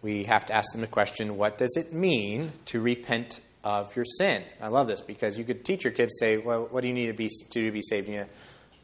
we 0.01 0.25
have 0.25 0.47
to 0.47 0.55
ask 0.55 0.71
them 0.73 0.81
the 0.81 0.87
question 0.87 1.37
what 1.37 1.59
does 1.59 1.77
it 1.77 1.93
mean 1.93 2.53
to 2.67 2.81
repent 2.81 3.41
of 3.65 3.95
your 3.97 4.05
sin? 4.05 4.45
I 4.61 4.69
love 4.69 4.87
this 4.87 5.01
because 5.01 5.37
you 5.37 5.43
could 5.43 5.65
teach 5.65 5.83
your 5.83 5.93
kids, 5.93 6.15
say, 6.21 6.37
well, 6.37 6.69
what 6.71 6.83
do 6.83 6.89
you 6.89 6.95
need 6.95 7.09
to 7.09 7.15
be, 7.15 7.29
to, 7.51 7.65
to 7.65 7.73
be 7.73 7.83
saved? 7.83 8.09
You 8.09 8.27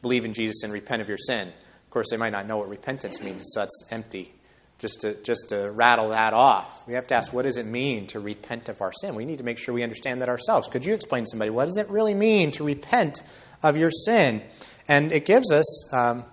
believe 0.01 0.25
in 0.25 0.33
Jesus 0.33 0.63
and 0.63 0.73
repent 0.73 1.01
of 1.01 1.07
your 1.07 1.17
sin. 1.17 1.47
Of 1.47 1.89
course, 1.89 2.07
they 2.11 2.17
might 2.17 2.33
not 2.33 2.47
know 2.47 2.57
what 2.57 2.67
repentance 2.67 3.21
means, 3.21 3.43
so 3.45 3.61
that's 3.61 3.83
empty 3.91 4.33
just 4.79 5.01
to, 5.01 5.13
just 5.23 5.49
to 5.49 5.69
rattle 5.71 6.09
that 6.09 6.33
off. 6.33 6.87
We 6.87 6.93
have 6.93 7.07
to 7.07 7.15
ask, 7.15 7.31
what 7.31 7.43
does 7.43 7.57
it 7.57 7.65
mean 7.65 8.07
to 8.07 8.19
repent 8.19 8.69
of 8.69 8.81
our 8.81 8.91
sin? 8.93 9.13
We 9.13 9.25
need 9.25 9.37
to 9.37 9.43
make 9.43 9.57
sure 9.57 9.73
we 9.73 9.83
understand 9.83 10.21
that 10.21 10.29
ourselves. 10.29 10.67
Could 10.67 10.85
you 10.85 10.93
explain 10.93 11.25
to 11.25 11.29
somebody, 11.29 11.51
what 11.51 11.65
does 11.65 11.77
it 11.77 11.89
really 11.89 12.13
mean 12.13 12.51
to 12.51 12.63
repent 12.63 13.21
of 13.61 13.77
your 13.77 13.91
sin? 13.91 14.41
And 14.87 15.11
it 15.11 15.25
gives 15.25 15.51
us 15.51 15.93
um, 15.93 16.23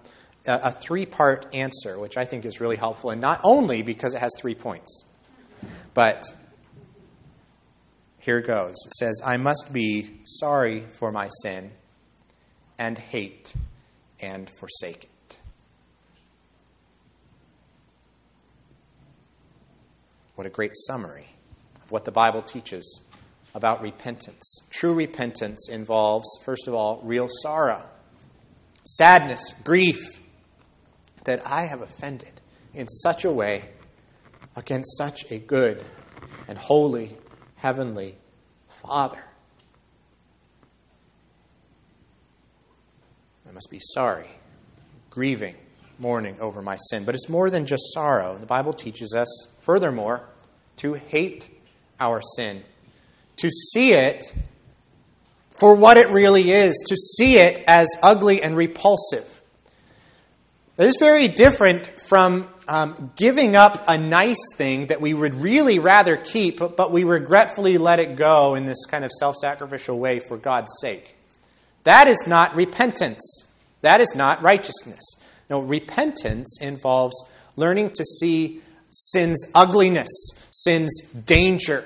a, 0.47 0.61
a 0.65 0.73
three 0.73 1.07
part 1.07 1.55
answer, 1.55 1.99
which 1.99 2.17
I 2.17 2.25
think 2.25 2.45
is 2.45 2.61
really 2.61 2.77
helpful, 2.77 3.11
and 3.11 3.21
not 3.21 3.41
only 3.43 3.83
because 3.83 4.15
it 4.15 4.21
has 4.21 4.31
three 4.39 4.55
points, 4.55 5.05
but 5.93 6.25
here 8.21 8.39
it 8.39 8.47
goes. 8.47 8.75
It 8.87 8.93
says, 8.93 9.21
I 9.25 9.37
must 9.37 9.73
be 9.73 10.21
sorry 10.25 10.81
for 10.81 11.11
my 11.11 11.29
sin 11.43 11.73
and 12.79 12.97
hate 12.97 13.55
and 14.21 14.49
forsake 14.59 15.05
it. 15.05 15.11
What 20.37 20.47
a 20.47 20.51
great 20.51 20.77
summary 20.87 21.29
of 21.83 21.91
what 21.91 22.05
the 22.05 22.13
Bible 22.13 22.43
teaches 22.43 23.01
about 23.55 23.81
repentance. 23.81 24.61
True 24.69 24.93
repentance 24.93 25.69
involves, 25.71 26.27
first 26.45 26.69
of 26.69 26.75
all, 26.75 27.01
real 27.03 27.27
sorrow, 27.43 27.83
sadness, 28.85 29.55
grief 29.65 29.99
that 31.25 31.47
I 31.47 31.63
have 31.65 31.81
offended 31.81 32.41
in 32.75 32.87
such 32.87 33.25
a 33.25 33.31
way 33.31 33.65
against 34.55 34.97
such 34.99 35.31
a 35.31 35.39
good 35.39 35.83
and 36.47 36.59
holy 36.59 37.17
heavenly 37.57 38.17
Father. 38.69 39.25
I 43.49 43.53
must 43.53 43.71
be 43.71 43.81
sorry, 43.81 44.29
grieving 45.09 45.57
mourning 45.99 46.39
over 46.41 46.63
my 46.63 46.77
sin. 46.91 47.05
But 47.05 47.15
it's 47.15 47.29
more 47.29 47.51
than 47.51 47.67
just 47.67 47.93
sorrow. 47.93 48.37
The 48.37 48.47
Bible 48.47 48.73
teaches 48.73 49.15
us, 49.15 49.29
furthermore, 49.67 50.23
to 50.77 50.95
hate 50.95 51.51
our 51.99 52.23
sin, 52.37 52.63
to 53.37 53.51
see 53.51 53.93
it 53.93 54.33
for 55.51 55.75
what 55.75 55.97
it 55.97 56.09
really 56.11 56.51
is, 56.51 56.75
to 56.87 56.97
see 56.97 57.39
it 57.39 57.65
as 57.67 57.89
ugly 58.03 58.43
and 58.43 58.57
repulsive. 58.57 59.43
That 60.77 60.87
is 60.87 60.97
very 61.01 61.29
different 61.29 62.01
from 62.01 62.49
um, 62.69 63.13
giving 63.17 63.57
up 63.57 63.85
a 63.89 63.99
nice 63.99 64.55
thing 64.57 64.87
that 64.87 65.01
we 65.01 65.15
would 65.15 65.35
really 65.43 65.79
rather 65.79 66.17
keep, 66.17 66.59
but 66.59 66.93
we 66.93 67.05
regretfully 67.05 67.77
let 67.79 67.99
it 67.99 68.17
go 68.17 68.55
in 68.55 68.67
this 68.67 68.85
kind 68.87 69.05
of 69.05 69.11
self 69.19 69.37
sacrificial 69.37 69.99
way 69.99 70.21
for 70.21 70.37
God's 70.37 70.73
sake. 70.81 71.17
That 71.85 72.09
is 72.09 72.25
not 72.27 72.55
repentance. 72.55 73.45
That 73.81 74.01
is 74.01 74.15
not 74.15 74.43
righteousness. 74.43 75.03
No, 75.49 75.61
repentance 75.61 76.59
involves 76.61 77.17
learning 77.57 77.91
to 77.95 78.05
see 78.05 78.61
sin's 78.97 79.45
ugliness, 79.55 80.09
sin's 80.51 81.01
danger. 81.27 81.85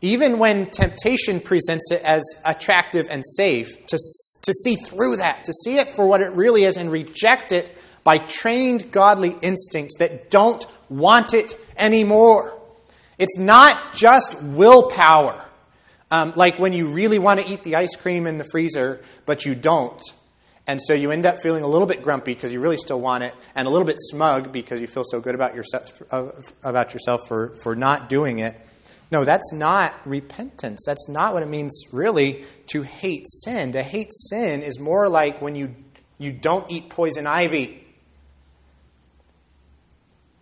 Even 0.00 0.38
when 0.38 0.70
temptation 0.70 1.40
presents 1.40 1.90
it 1.92 2.00
as 2.04 2.22
attractive 2.44 3.06
and 3.10 3.22
safe, 3.24 3.86
to, 3.88 3.98
to 4.42 4.52
see 4.54 4.76
through 4.76 5.16
that, 5.16 5.44
to 5.44 5.52
see 5.52 5.76
it 5.76 5.90
for 5.90 6.06
what 6.06 6.22
it 6.22 6.32
really 6.32 6.64
is 6.64 6.78
and 6.78 6.90
reject 6.90 7.52
it 7.52 7.76
by 8.02 8.16
trained 8.16 8.90
godly 8.90 9.36
instincts 9.42 9.96
that 9.98 10.30
don't 10.30 10.64
want 10.88 11.34
it 11.34 11.58
anymore. 11.76 12.58
It's 13.18 13.36
not 13.36 13.92
just 13.94 14.40
willpower, 14.42 15.44
um, 16.10 16.32
like 16.34 16.58
when 16.58 16.72
you 16.72 16.88
really 16.88 17.18
want 17.18 17.40
to 17.40 17.52
eat 17.52 17.62
the 17.62 17.76
ice 17.76 17.94
cream 17.94 18.26
in 18.26 18.38
the 18.38 18.46
freezer, 18.50 19.02
but 19.26 19.44
you 19.44 19.54
don't. 19.54 20.00
And 20.68 20.80
so 20.82 20.92
you 20.92 21.10
end 21.10 21.24
up 21.24 21.42
feeling 21.42 21.64
a 21.64 21.66
little 21.66 21.86
bit 21.86 22.02
grumpy 22.02 22.34
because 22.34 22.52
you 22.52 22.60
really 22.60 22.76
still 22.76 23.00
want 23.00 23.24
it, 23.24 23.34
and 23.54 23.66
a 23.66 23.70
little 23.70 23.86
bit 23.86 23.96
smug 23.98 24.52
because 24.52 24.82
you 24.82 24.86
feel 24.86 25.02
so 25.10 25.18
good 25.18 25.34
about 25.34 25.54
yourself, 25.54 26.02
about 26.62 26.92
yourself 26.92 27.26
for, 27.26 27.56
for 27.62 27.74
not 27.74 28.10
doing 28.10 28.40
it. 28.40 28.54
No, 29.10 29.24
that's 29.24 29.50
not 29.54 29.94
repentance. 30.04 30.82
That's 30.84 31.08
not 31.08 31.32
what 31.32 31.42
it 31.42 31.48
means, 31.48 31.84
really, 31.90 32.44
to 32.66 32.82
hate 32.82 33.24
sin. 33.26 33.72
To 33.72 33.82
hate 33.82 34.12
sin 34.12 34.62
is 34.62 34.78
more 34.78 35.08
like 35.08 35.40
when 35.40 35.54
you, 35.54 35.74
you 36.18 36.32
don't 36.32 36.70
eat 36.70 36.90
poison 36.90 37.26
ivy 37.26 37.86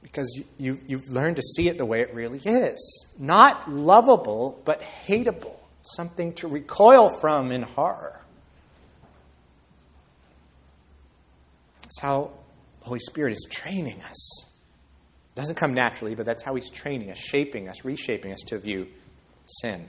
because 0.02 0.42
you, 0.58 0.78
you've 0.88 1.08
learned 1.08 1.36
to 1.36 1.42
see 1.42 1.68
it 1.68 1.78
the 1.78 1.84
way 1.84 2.00
it 2.00 2.12
really 2.12 2.40
is. 2.44 3.14
Not 3.16 3.70
lovable, 3.70 4.60
but 4.64 4.82
hateable. 5.06 5.54
Something 5.82 6.32
to 6.34 6.48
recoil 6.48 7.10
from 7.10 7.52
in 7.52 7.62
horror. 7.62 8.20
That's 11.96 12.02
how 12.02 12.30
the 12.80 12.86
Holy 12.86 13.00
Spirit 13.00 13.32
is 13.32 13.46
training 13.50 14.02
us. 14.02 14.44
It 14.44 15.34
doesn't 15.34 15.54
come 15.54 15.72
naturally, 15.72 16.14
but 16.14 16.26
that's 16.26 16.42
how 16.42 16.54
He's 16.54 16.68
training 16.68 17.10
us, 17.10 17.16
shaping 17.16 17.70
us, 17.70 17.86
reshaping 17.86 18.32
us 18.32 18.40
to 18.48 18.58
view 18.58 18.88
sin. 19.62 19.88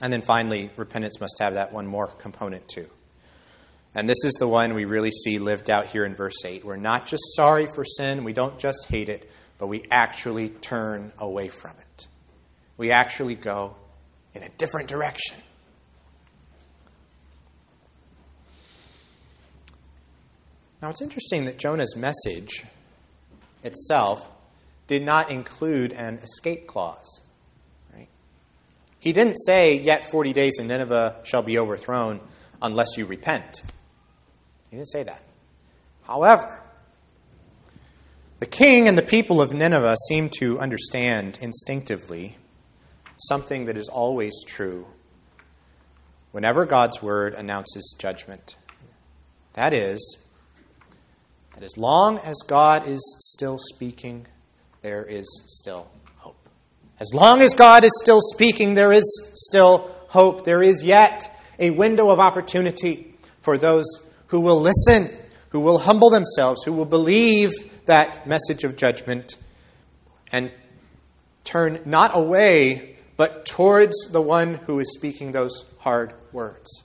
And 0.00 0.12
then 0.12 0.22
finally, 0.22 0.70
repentance 0.76 1.20
must 1.20 1.36
have 1.40 1.54
that 1.54 1.72
one 1.72 1.86
more 1.86 2.08
component 2.08 2.66
too. 2.66 2.88
And 3.94 4.08
this 4.08 4.24
is 4.24 4.32
the 4.40 4.48
one 4.48 4.74
we 4.74 4.86
really 4.86 5.12
see 5.12 5.38
lived 5.38 5.70
out 5.70 5.86
here 5.86 6.04
in 6.04 6.16
verse 6.16 6.44
8. 6.44 6.64
We're 6.64 6.76
not 6.76 7.06
just 7.06 7.22
sorry 7.36 7.66
for 7.72 7.84
sin, 7.84 8.24
we 8.24 8.32
don't 8.32 8.58
just 8.58 8.86
hate 8.88 9.08
it, 9.08 9.30
but 9.58 9.68
we 9.68 9.84
actually 9.92 10.48
turn 10.48 11.12
away 11.16 11.46
from 11.46 11.76
it. 11.78 12.08
We 12.76 12.90
actually 12.90 13.36
go 13.36 13.76
in 14.34 14.42
a 14.42 14.48
different 14.48 14.88
direction. 14.88 15.36
Now, 20.82 20.90
it's 20.90 21.00
interesting 21.00 21.44
that 21.44 21.58
Jonah's 21.58 21.94
message 21.96 22.64
itself 23.62 24.28
did 24.88 25.04
not 25.04 25.30
include 25.30 25.92
an 25.92 26.18
escape 26.18 26.66
clause. 26.66 27.20
Right? 27.94 28.08
He 28.98 29.12
didn't 29.12 29.36
say, 29.36 29.78
Yet 29.78 30.10
40 30.10 30.32
days 30.32 30.58
and 30.58 30.66
Nineveh 30.66 31.20
shall 31.22 31.44
be 31.44 31.56
overthrown 31.56 32.20
unless 32.60 32.96
you 32.96 33.06
repent. 33.06 33.62
He 34.70 34.76
didn't 34.76 34.90
say 34.90 35.04
that. 35.04 35.22
However, 36.02 36.60
the 38.40 38.46
king 38.46 38.88
and 38.88 38.98
the 38.98 39.02
people 39.02 39.40
of 39.40 39.52
Nineveh 39.52 39.96
seem 40.08 40.30
to 40.40 40.58
understand 40.58 41.38
instinctively 41.40 42.38
something 43.18 43.66
that 43.66 43.76
is 43.76 43.88
always 43.88 44.32
true 44.44 44.84
whenever 46.32 46.66
God's 46.66 47.00
word 47.00 47.34
announces 47.34 47.94
judgment. 48.00 48.56
That 49.52 49.72
is, 49.72 50.22
that 51.62 51.66
as 51.66 51.78
long 51.78 52.18
as 52.18 52.36
God 52.44 52.88
is 52.88 53.00
still 53.20 53.56
speaking, 53.56 54.26
there 54.80 55.04
is 55.04 55.44
still 55.46 55.88
hope. 56.16 56.48
As 56.98 57.14
long 57.14 57.40
as 57.40 57.54
God 57.54 57.84
is 57.84 57.92
still 58.02 58.18
speaking, 58.20 58.74
there 58.74 58.90
is 58.90 59.04
still 59.34 59.88
hope. 60.08 60.44
There 60.44 60.60
is 60.60 60.82
yet 60.82 61.30
a 61.60 61.70
window 61.70 62.10
of 62.10 62.18
opportunity 62.18 63.14
for 63.42 63.56
those 63.56 63.84
who 64.26 64.40
will 64.40 64.60
listen, 64.60 65.08
who 65.50 65.60
will 65.60 65.78
humble 65.78 66.10
themselves, 66.10 66.64
who 66.64 66.72
will 66.72 66.84
believe 66.84 67.52
that 67.86 68.26
message 68.26 68.64
of 68.64 68.76
judgment 68.76 69.36
and 70.32 70.50
turn 71.44 71.80
not 71.84 72.10
away, 72.16 72.96
but 73.16 73.46
towards 73.46 74.08
the 74.10 74.20
one 74.20 74.54
who 74.54 74.80
is 74.80 74.92
speaking 74.96 75.30
those 75.30 75.64
hard 75.78 76.12
words 76.32 76.82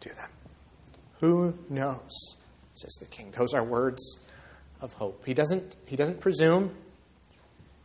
to 0.00 0.08
them. 0.08 0.30
Who 1.20 1.54
knows? 1.70 2.33
Says 2.74 2.94
the 3.00 3.06
king. 3.06 3.30
Those 3.30 3.54
are 3.54 3.62
words 3.62 4.18
of 4.80 4.92
hope. 4.94 5.24
He 5.26 5.34
doesn't, 5.34 5.76
he 5.86 5.96
doesn't 5.96 6.20
presume, 6.20 6.74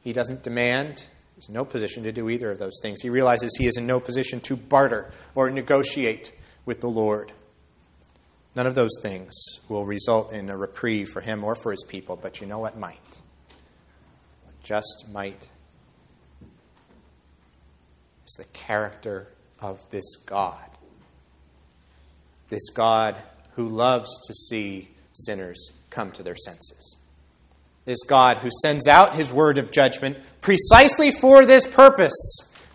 he 0.02 0.14
doesn't 0.14 0.44
demand, 0.44 1.06
He's 1.40 1.48
in 1.48 1.54
no 1.54 1.64
position 1.64 2.04
to 2.04 2.12
do 2.12 2.30
either 2.30 2.52
of 2.52 2.60
those 2.60 2.78
things. 2.82 3.02
He 3.02 3.10
realizes 3.10 3.50
he 3.58 3.66
is 3.66 3.78
in 3.78 3.86
no 3.86 4.02
position 4.02 4.42
to 4.42 4.58
barter 4.58 5.10
or 5.36 5.50
negotiate 5.50 6.34
with 6.66 6.82
the 6.82 6.90
Lord. 6.90 7.32
None 8.56 8.68
of 8.68 8.76
those 8.76 8.92
things 9.02 9.32
will 9.70 9.86
result 9.86 10.34
in 10.34 10.50
a 10.50 10.58
reprieve 10.58 11.08
for 11.08 11.22
him 11.22 11.46
or 11.46 11.56
for 11.56 11.72
his 11.72 11.86
people, 11.88 12.18
but 12.22 12.42
you 12.42 12.48
know 12.48 12.60
what 12.60 12.78
might? 12.78 13.00
What 14.44 14.62
just 14.64 15.06
might 15.14 15.48
is 18.28 18.34
the 18.38 18.44
character 18.52 19.30
of 19.62 19.90
this 19.92 20.18
God. 20.26 20.70
This 22.50 22.70
God 22.72 23.16
who 23.60 23.68
loves 23.68 24.08
to 24.26 24.34
see 24.34 24.88
sinners 25.12 25.74
come 25.90 26.14
to 26.14 26.24
their 26.24 26.38
senses. 26.38 26.96
This 27.84 28.04
God 28.08 28.38
who 28.38 28.50
sends 28.62 28.88
out 28.88 29.18
his 29.18 29.34
word 29.34 29.58
of 29.58 29.70
judgment 29.70 30.18
precisely 30.40 31.12
for 31.12 31.46
this 31.46 31.68
purpose 31.68 32.16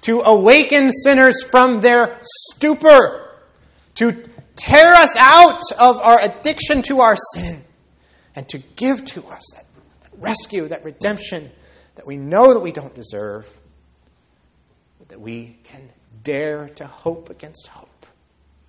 to 0.03 0.21
awaken 0.21 0.93
sinners 0.93 1.43
from 1.43 1.81
their 1.81 2.21
stupor, 2.51 3.31
to 3.95 4.13
tear 4.57 4.93
us 4.93 5.17
out 5.17 5.63
of 5.81 5.97
our 6.03 6.21
addiction 6.21 6.83
to 6.83 7.01
our 7.01 7.17
sin, 7.33 7.65
and 8.37 8.47
to 8.51 8.59
give 8.77 9.07
to 9.07 9.27
us 9.29 9.43
that, 9.55 9.65
that 10.03 10.11
rescue, 10.21 10.69
that 10.69 10.85
redemption 10.85 11.51
that 11.95 12.07
we 12.07 12.19
know 12.19 12.53
that 12.53 12.61
we 12.61 12.73
don't 12.73 12.95
deserve, 12.95 13.51
but 14.99 15.09
that 15.09 15.21
we 15.23 15.57
can 15.65 15.89
dare 16.23 16.69
to 16.75 16.87
hope 16.87 17.31
against 17.31 17.69
hope. 17.69 18.05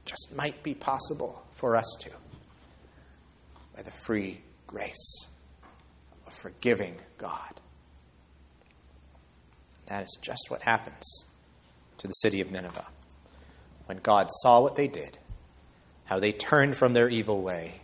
Just 0.06 0.34
might 0.34 0.64
be 0.64 0.74
possible 0.74 1.45
for 1.56 1.76
us 1.76 1.96
to 2.02 2.12
by 3.76 3.82
the 3.82 3.92
free 3.92 4.42
grace 4.68 5.28
of 6.22 6.28
a 6.28 6.32
forgiving 6.32 6.96
God. 7.18 7.60
That 9.88 10.04
is 10.04 10.18
just 10.22 10.46
what 10.50 10.62
happens 10.62 11.26
to 11.98 12.08
the 12.08 12.14
city 12.14 12.42
of 12.42 12.52
Nineveh. 12.52 12.88
When 13.86 13.98
God 13.98 14.30
saw 14.42 14.62
what 14.62 14.76
they 14.76 14.88
did, 14.88 15.18
how 16.06 16.20
they 16.20 16.32
turned 16.32 16.76
from 16.76 16.94
their 16.94 17.10
evil 17.10 17.42
way, 17.42 17.82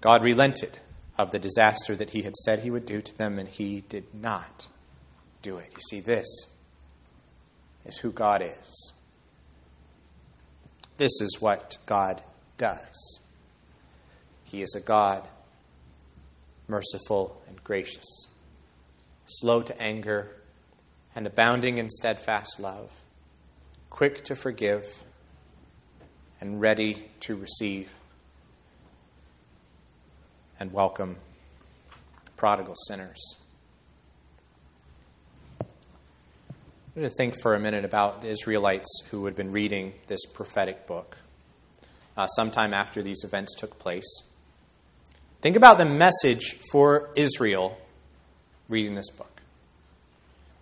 God 0.00 0.22
relented 0.22 0.78
of 1.16 1.30
the 1.30 1.38
disaster 1.38 1.94
that 1.96 2.10
he 2.10 2.22
had 2.22 2.34
said 2.36 2.60
he 2.60 2.70
would 2.70 2.86
do 2.86 3.00
to 3.00 3.16
them, 3.16 3.38
and 3.38 3.48
he 3.48 3.82
did 3.88 4.12
not 4.12 4.66
do 5.42 5.58
it. 5.58 5.70
You 5.70 5.82
see, 5.88 6.00
this 6.00 6.26
is 7.84 7.98
who 7.98 8.10
God 8.10 8.42
is. 8.42 8.92
This 10.96 11.12
is 11.20 11.38
what 11.40 11.76
God 11.86 12.22
does. 12.58 13.20
He 14.44 14.62
is 14.62 14.74
a 14.74 14.80
God 14.80 15.26
merciful 16.68 17.42
and 17.48 17.62
gracious, 17.62 18.26
slow 19.26 19.62
to 19.62 19.82
anger, 19.82 20.30
and 21.14 21.26
abounding 21.26 21.78
in 21.78 21.90
steadfast 21.90 22.58
love, 22.58 23.02
quick 23.90 24.24
to 24.24 24.34
forgive, 24.34 25.04
and 26.40 26.60
ready 26.60 27.08
to 27.20 27.36
receive 27.36 27.92
and 30.58 30.72
welcome 30.72 31.16
prodigal 32.36 32.74
sinners. 32.88 33.36
I'm 35.60 35.66
going 37.00 37.08
to 37.08 37.14
think 37.16 37.34
for 37.42 37.54
a 37.54 37.60
minute 37.60 37.84
about 37.84 38.22
the 38.22 38.28
Israelites 38.28 38.88
who 39.10 39.24
had 39.24 39.34
been 39.34 39.50
reading 39.50 39.94
this 40.06 40.24
prophetic 40.26 40.86
book 40.86 41.18
uh, 42.16 42.26
sometime 42.28 42.72
after 42.72 43.02
these 43.02 43.24
events 43.24 43.54
took 43.56 43.78
place. 43.78 44.22
Think 45.40 45.56
about 45.56 45.78
the 45.78 45.84
message 45.84 46.56
for 46.72 47.10
Israel 47.16 47.76
reading 48.68 48.94
this 48.94 49.10
book. 49.10 49.42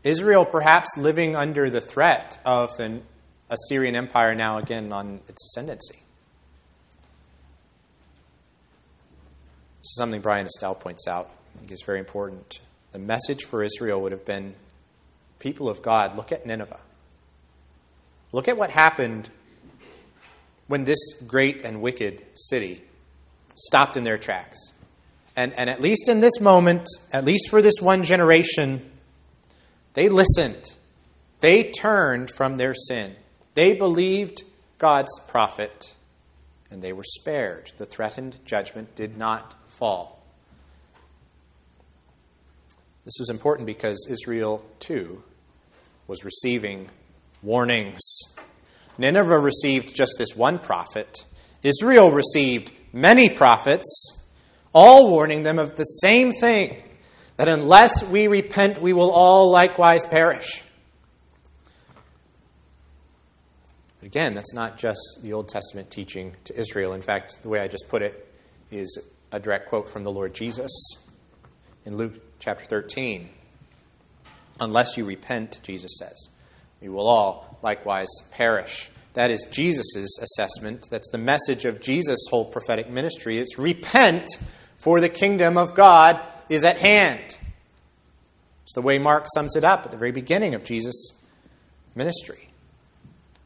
Israel, 0.03 0.45
perhaps 0.45 0.89
living 0.97 1.37
under 1.37 1.71
the 1.71 1.81
threat 1.81 2.39
of 2.45 2.81
an 2.81 3.03
Assyrian 3.49 3.95
Empire 3.95 4.35
now 4.35 4.59
again 4.59 4.93
on 4.93 5.21
its 5.29 5.45
ascendancy. 5.45 6.03
This 9.79 9.91
is 9.91 9.97
something 9.97 10.21
Bryan 10.21 10.47
Estelle 10.47 10.75
points 10.75 11.07
out. 11.07 11.31
I 11.55 11.59
think 11.59 11.71
is 11.71 11.83
very 11.85 11.99
important. 11.99 12.61
The 12.93 12.99
message 12.99 13.45
for 13.45 13.63
Israel 13.63 14.01
would 14.03 14.13
have 14.13 14.25
been 14.25 14.55
people 15.39 15.69
of 15.69 15.83
God, 15.83 16.17
look 16.17 16.33
at 16.33 16.47
Nineveh. 16.47 16.81
Look 18.33 18.49
at 18.49 18.57
what 18.57 18.71
happened 18.71 19.29
when 20.73 20.85
this 20.85 21.21
great 21.27 21.67
and 21.67 21.83
wicked 21.83 22.25
city 22.35 22.81
stopped 23.57 23.99
in 23.99 24.05
their 24.05 24.17
tracks. 24.17 24.57
And, 25.37 25.53
and 25.53 25.69
at 25.69 25.83
least 25.83 26.09
in 26.09 26.21
this 26.21 26.41
moment, 26.41 26.89
at 27.13 27.27
least 27.27 27.51
for 27.51 27.61
this 27.61 27.75
one 27.83 28.05
generation, 28.05 28.81
they 29.93 30.09
listened. 30.09 30.73
They 31.41 31.65
turned 31.73 32.31
from 32.35 32.57
their 32.57 32.73
sin. 32.73 33.15
They 33.53 33.75
believed 33.75 34.45
God's 34.79 35.13
prophet, 35.29 35.93
and 36.71 36.81
they 36.81 36.95
were 36.95 37.05
spared. 37.05 37.71
The 37.77 37.85
threatened 37.85 38.39
judgment 38.47 38.95
did 38.95 39.19
not 39.19 39.55
fall. 39.69 40.25
This 43.05 43.17
was 43.19 43.29
important 43.29 43.67
because 43.67 44.07
Israel, 44.09 44.65
too, 44.81 45.23
was 46.07 46.25
receiving 46.25 46.89
warnings. 47.43 48.01
Nineveh 48.99 49.39
received 49.39 49.95
just 49.95 50.13
this 50.19 50.37
one 50.37 50.59
prophet, 50.59 51.25
Israel 51.63 52.11
received 52.11 52.73
many 52.93 53.29
prophets, 53.29 54.27
all 54.75 55.11
warning 55.11 55.43
them 55.43 55.59
of 55.59 55.77
the 55.77 55.85
same 55.85 56.33
thing 56.33 56.83
that 57.37 57.49
unless 57.49 58.05
we 58.05 58.27
repent, 58.27 58.81
we 58.81 58.93
will 58.93 59.11
all 59.11 59.51
likewise 59.51 60.05
perish. 60.05 60.63
Again, 64.03 64.35
that's 64.35 64.53
not 64.53 64.79
just 64.79 65.01
the 65.23 65.33
Old 65.33 65.49
Testament 65.49 65.91
teaching 65.91 66.35
to 66.45 66.59
Israel. 66.59 66.93
In 66.93 67.03
fact, 67.03 67.43
the 67.43 67.49
way 67.49 67.61
I 67.61 67.69
just 67.69 67.89
put 67.89 68.03
it 68.03 68.29
is 68.71 68.99
a 69.31 69.39
direct 69.39 69.69
quote 69.69 69.89
from 69.89 70.03
the 70.03 70.11
Lord 70.11 70.35
Jesus 70.35 70.71
in 71.85 71.97
Luke 71.97 72.15
chapter 72.39 72.65
13. 72.65 73.29
Unless 74.61 74.97
you 74.97 75.05
repent, 75.05 75.61
Jesus 75.63 75.93
says, 75.99 76.29
we 76.81 76.89
will 76.89 77.09
all 77.09 77.52
likewise 77.63 78.09
perish. 78.33 78.91
That 79.15 79.31
is 79.31 79.47
Jesus' 79.51 80.19
assessment. 80.21 80.89
That's 80.91 81.11
the 81.11 81.19
message 81.19 81.65
of 81.65 81.81
Jesus' 81.81 82.27
whole 82.31 82.47
prophetic 82.47 82.89
ministry. 82.89 83.39
It's 83.39 83.59
repent, 83.59 84.29
for 84.77 85.01
the 85.01 85.09
kingdom 85.09 85.59
of 85.59 85.75
God 85.75 86.21
is 86.49 86.65
at 86.65 86.79
hand. 86.79 87.37
It's 88.65 88.75
the 88.75 88.83
way 88.83 88.99
Mark 88.99 89.27
sums 89.35 89.55
it 89.55 89.65
up 89.65 89.85
at 89.85 89.91
the 89.91 89.99
very 89.99 90.13
beginning 90.13 90.55
of 90.55 90.65
Jesus' 90.65 91.23
ministry. 91.95 92.49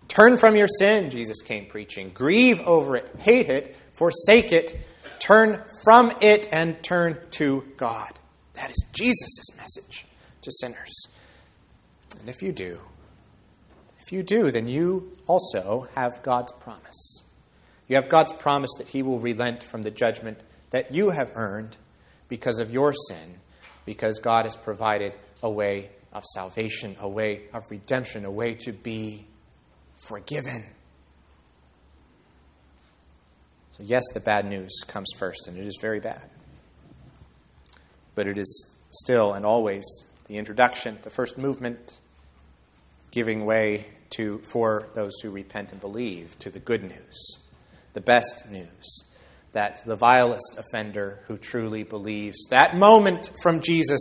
Turn 0.09 0.37
from 0.37 0.55
your 0.55 0.69
sin, 0.69 1.11
Jesus 1.11 1.43
came 1.43 1.67
preaching. 1.67 2.11
Grieve 2.15 2.61
over 2.61 2.97
it, 2.97 3.13
hate 3.19 3.51
it, 3.51 3.77
forsake 3.93 4.53
it, 4.53 4.79
turn 5.19 5.65
from 5.83 6.13
it, 6.21 6.49
and 6.53 6.81
turn 6.83 7.19
to 7.33 7.65
God. 7.77 8.13
That 8.55 8.71
is 8.71 8.85
Jesus' 8.93 9.57
message 9.57 10.07
to 10.43 10.53
sinners. 10.53 10.95
And 12.21 12.29
if 12.29 12.41
you 12.41 12.53
do, 12.53 12.81
if 14.07 14.13
you 14.13 14.23
do, 14.23 14.53
then 14.53 14.69
you 14.69 15.17
also 15.27 15.89
have 15.97 16.23
God's 16.23 16.53
promise. 16.53 17.25
You 17.89 17.97
have 17.97 18.09
God's 18.09 18.33
promise 18.33 18.71
that 18.79 18.87
He 18.87 19.03
will 19.03 19.19
relent 19.19 19.65
from 19.65 19.83
the 19.83 19.91
judgment 19.91 20.39
that 20.71 20.95
you 20.95 21.11
have 21.11 21.33
earned 21.35 21.77
because 22.29 22.61
of 22.61 22.71
your 22.71 22.93
sin, 22.93 23.41
because 23.85 24.21
God 24.21 24.45
has 24.45 24.57
provided 24.57 25.17
a 25.43 25.51
way 25.51 25.91
of 26.13 26.23
salvation, 26.35 26.95
a 27.01 27.09
way 27.09 27.49
of 27.53 27.65
redemption, 27.69 28.25
a 28.25 28.31
way 28.31 28.55
to 28.55 28.73
be 28.73 29.27
forgiven. 30.07 30.65
So, 33.73 33.83
yes, 33.83 34.05
the 34.15 34.21
bad 34.21 34.47
news 34.47 34.83
comes 34.87 35.09
first, 35.17 35.49
and 35.49 35.59
it 35.59 35.67
is 35.67 35.79
very 35.81 35.99
bad. 35.99 36.31
But 38.15 38.29
it 38.29 38.39
is 38.39 38.81
still 38.93 39.33
and 39.33 39.45
always 39.45 39.85
the 40.29 40.39
introduction, 40.39 40.97
the 41.03 41.11
first 41.11 41.37
movement, 41.39 41.99
giving 43.11 43.45
way 43.45 43.87
to, 44.17 44.39
for 44.39 44.89
those 44.95 45.13
who 45.23 45.31
repent 45.31 45.73
and 45.73 45.81
believe, 45.81 46.39
to 46.39 46.51
the 46.51 46.59
good 46.59 46.83
news, 46.83 47.39
the 47.95 48.01
best 48.01 48.51
news, 48.51 49.05
that 49.53 49.85
the 49.85 49.97
vilest 49.97 50.59
offender 50.59 51.21
who 51.27 51.37
truly 51.37 51.83
believes, 51.83 52.47
that 52.51 52.77
moment 52.77 53.31
from 53.43 53.61
Jesus, 53.61 54.01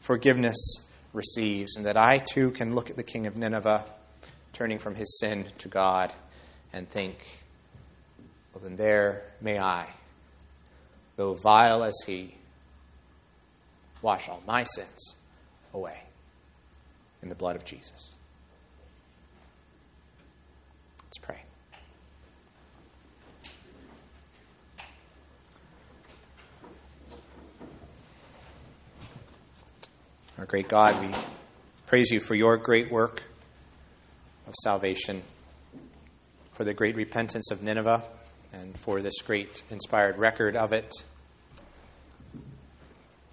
forgiveness 0.00 0.56
receives, 1.12 1.76
and 1.76 1.86
that 1.86 1.96
I 1.96 2.18
too 2.18 2.50
can 2.52 2.74
look 2.74 2.90
at 2.90 2.96
the 2.96 3.02
king 3.02 3.26
of 3.26 3.36
Nineveh, 3.36 3.84
turning 4.52 4.78
from 4.78 4.94
his 4.94 5.18
sin 5.20 5.46
to 5.58 5.68
God, 5.68 6.12
and 6.72 6.88
think, 6.88 7.18
well, 8.52 8.62
then 8.62 8.76
there 8.76 9.24
may 9.40 9.58
I, 9.58 9.86
though 11.16 11.34
vile 11.34 11.84
as 11.84 11.96
he, 12.06 12.34
wash 14.02 14.28
all 14.28 14.42
my 14.46 14.64
sins 14.64 15.16
away 15.74 16.02
in 17.22 17.28
the 17.28 17.34
blood 17.34 17.56
of 17.56 17.64
Jesus. 17.64 18.14
Let's 21.04 21.18
pray. 21.18 21.42
Our 30.38 30.46
great 30.46 30.68
God, 30.68 30.98
we 31.04 31.12
Praise 31.88 32.10
you 32.10 32.20
for 32.20 32.34
your 32.34 32.58
great 32.58 32.92
work 32.92 33.22
of 34.46 34.54
salvation, 34.62 35.22
for 36.52 36.64
the 36.64 36.74
great 36.74 36.96
repentance 36.96 37.50
of 37.50 37.62
Nineveh, 37.62 38.04
and 38.52 38.78
for 38.78 39.00
this 39.00 39.22
great 39.22 39.62
inspired 39.70 40.18
record 40.18 40.54
of 40.54 40.74
it. 40.74 40.92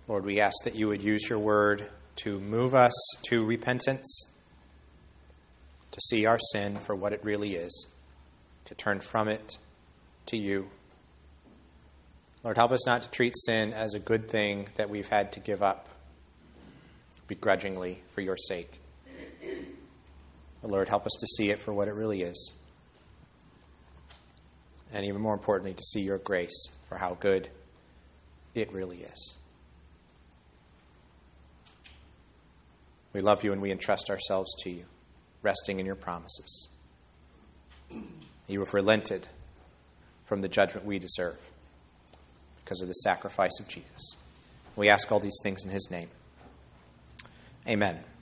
Lord, 0.07 0.23
we 0.23 0.39
ask 0.39 0.55
that 0.63 0.75
you 0.75 0.87
would 0.87 1.01
use 1.01 1.29
your 1.29 1.37
word 1.37 1.85
to 2.23 2.39
move 2.39 2.73
us 2.73 2.93
to 3.23 3.43
repentance, 3.43 4.07
to 5.91 5.99
see 5.99 6.25
our 6.25 6.39
sin 6.53 6.77
for 6.77 6.95
what 6.95 7.11
it 7.11 7.25
really 7.25 7.55
is, 7.55 7.87
to 8.63 8.73
turn 8.73 9.01
from 9.01 9.27
it 9.27 9.57
to 10.27 10.37
you. 10.37 10.69
Lord, 12.41 12.55
help 12.55 12.71
us 12.71 12.87
not 12.87 13.03
to 13.03 13.11
treat 13.11 13.33
sin 13.35 13.73
as 13.73 13.93
a 13.93 13.99
good 13.99 14.29
thing 14.29 14.69
that 14.77 14.89
we've 14.89 15.09
had 15.09 15.33
to 15.33 15.41
give 15.41 15.61
up 15.61 15.89
begrudgingly 17.28 18.01
for 18.09 18.21
your 18.21 18.38
sake. 18.38 18.80
But 20.61 20.71
Lord, 20.71 20.89
help 20.89 21.05
us 21.05 21.15
to 21.19 21.28
see 21.28 21.51
it 21.51 21.59
for 21.59 21.73
what 21.73 21.88
it 21.88 21.93
really 21.93 22.21
is. 22.21 22.51
And 24.93 25.05
even 25.05 25.21
more 25.21 25.34
importantly, 25.34 25.73
to 25.73 25.84
see 25.84 26.01
your 26.01 26.17
grace 26.17 26.69
for 26.88 26.97
how 26.97 27.15
good 27.19 27.49
it 28.53 28.71
really 28.71 28.99
is. 28.99 29.38
We 33.13 33.21
love 33.21 33.43
you 33.43 33.53
and 33.53 33.61
we 33.61 33.71
entrust 33.71 34.09
ourselves 34.09 34.53
to 34.63 34.69
you, 34.69 34.86
resting 35.41 35.80
in 35.80 35.86
your 35.86 35.95
promises. 35.95 36.69
You 38.47 38.59
have 38.59 38.73
relented 38.73 39.28
from 40.26 40.41
the 40.41 40.49
judgment 40.49 40.86
we 40.86 40.99
deserve 40.99 41.51
because 42.63 42.82
of 42.82 42.88
the 42.88 42.93
sacrifice 42.93 43.57
of 43.59 43.67
Jesus. 43.67 44.17
We 44.76 44.89
ask 44.89 45.11
all 45.11 45.19
these 45.19 45.39
things 45.43 45.63
in 45.63 45.71
his 45.71 45.89
name. 45.89 46.09
Amen. 47.68 48.14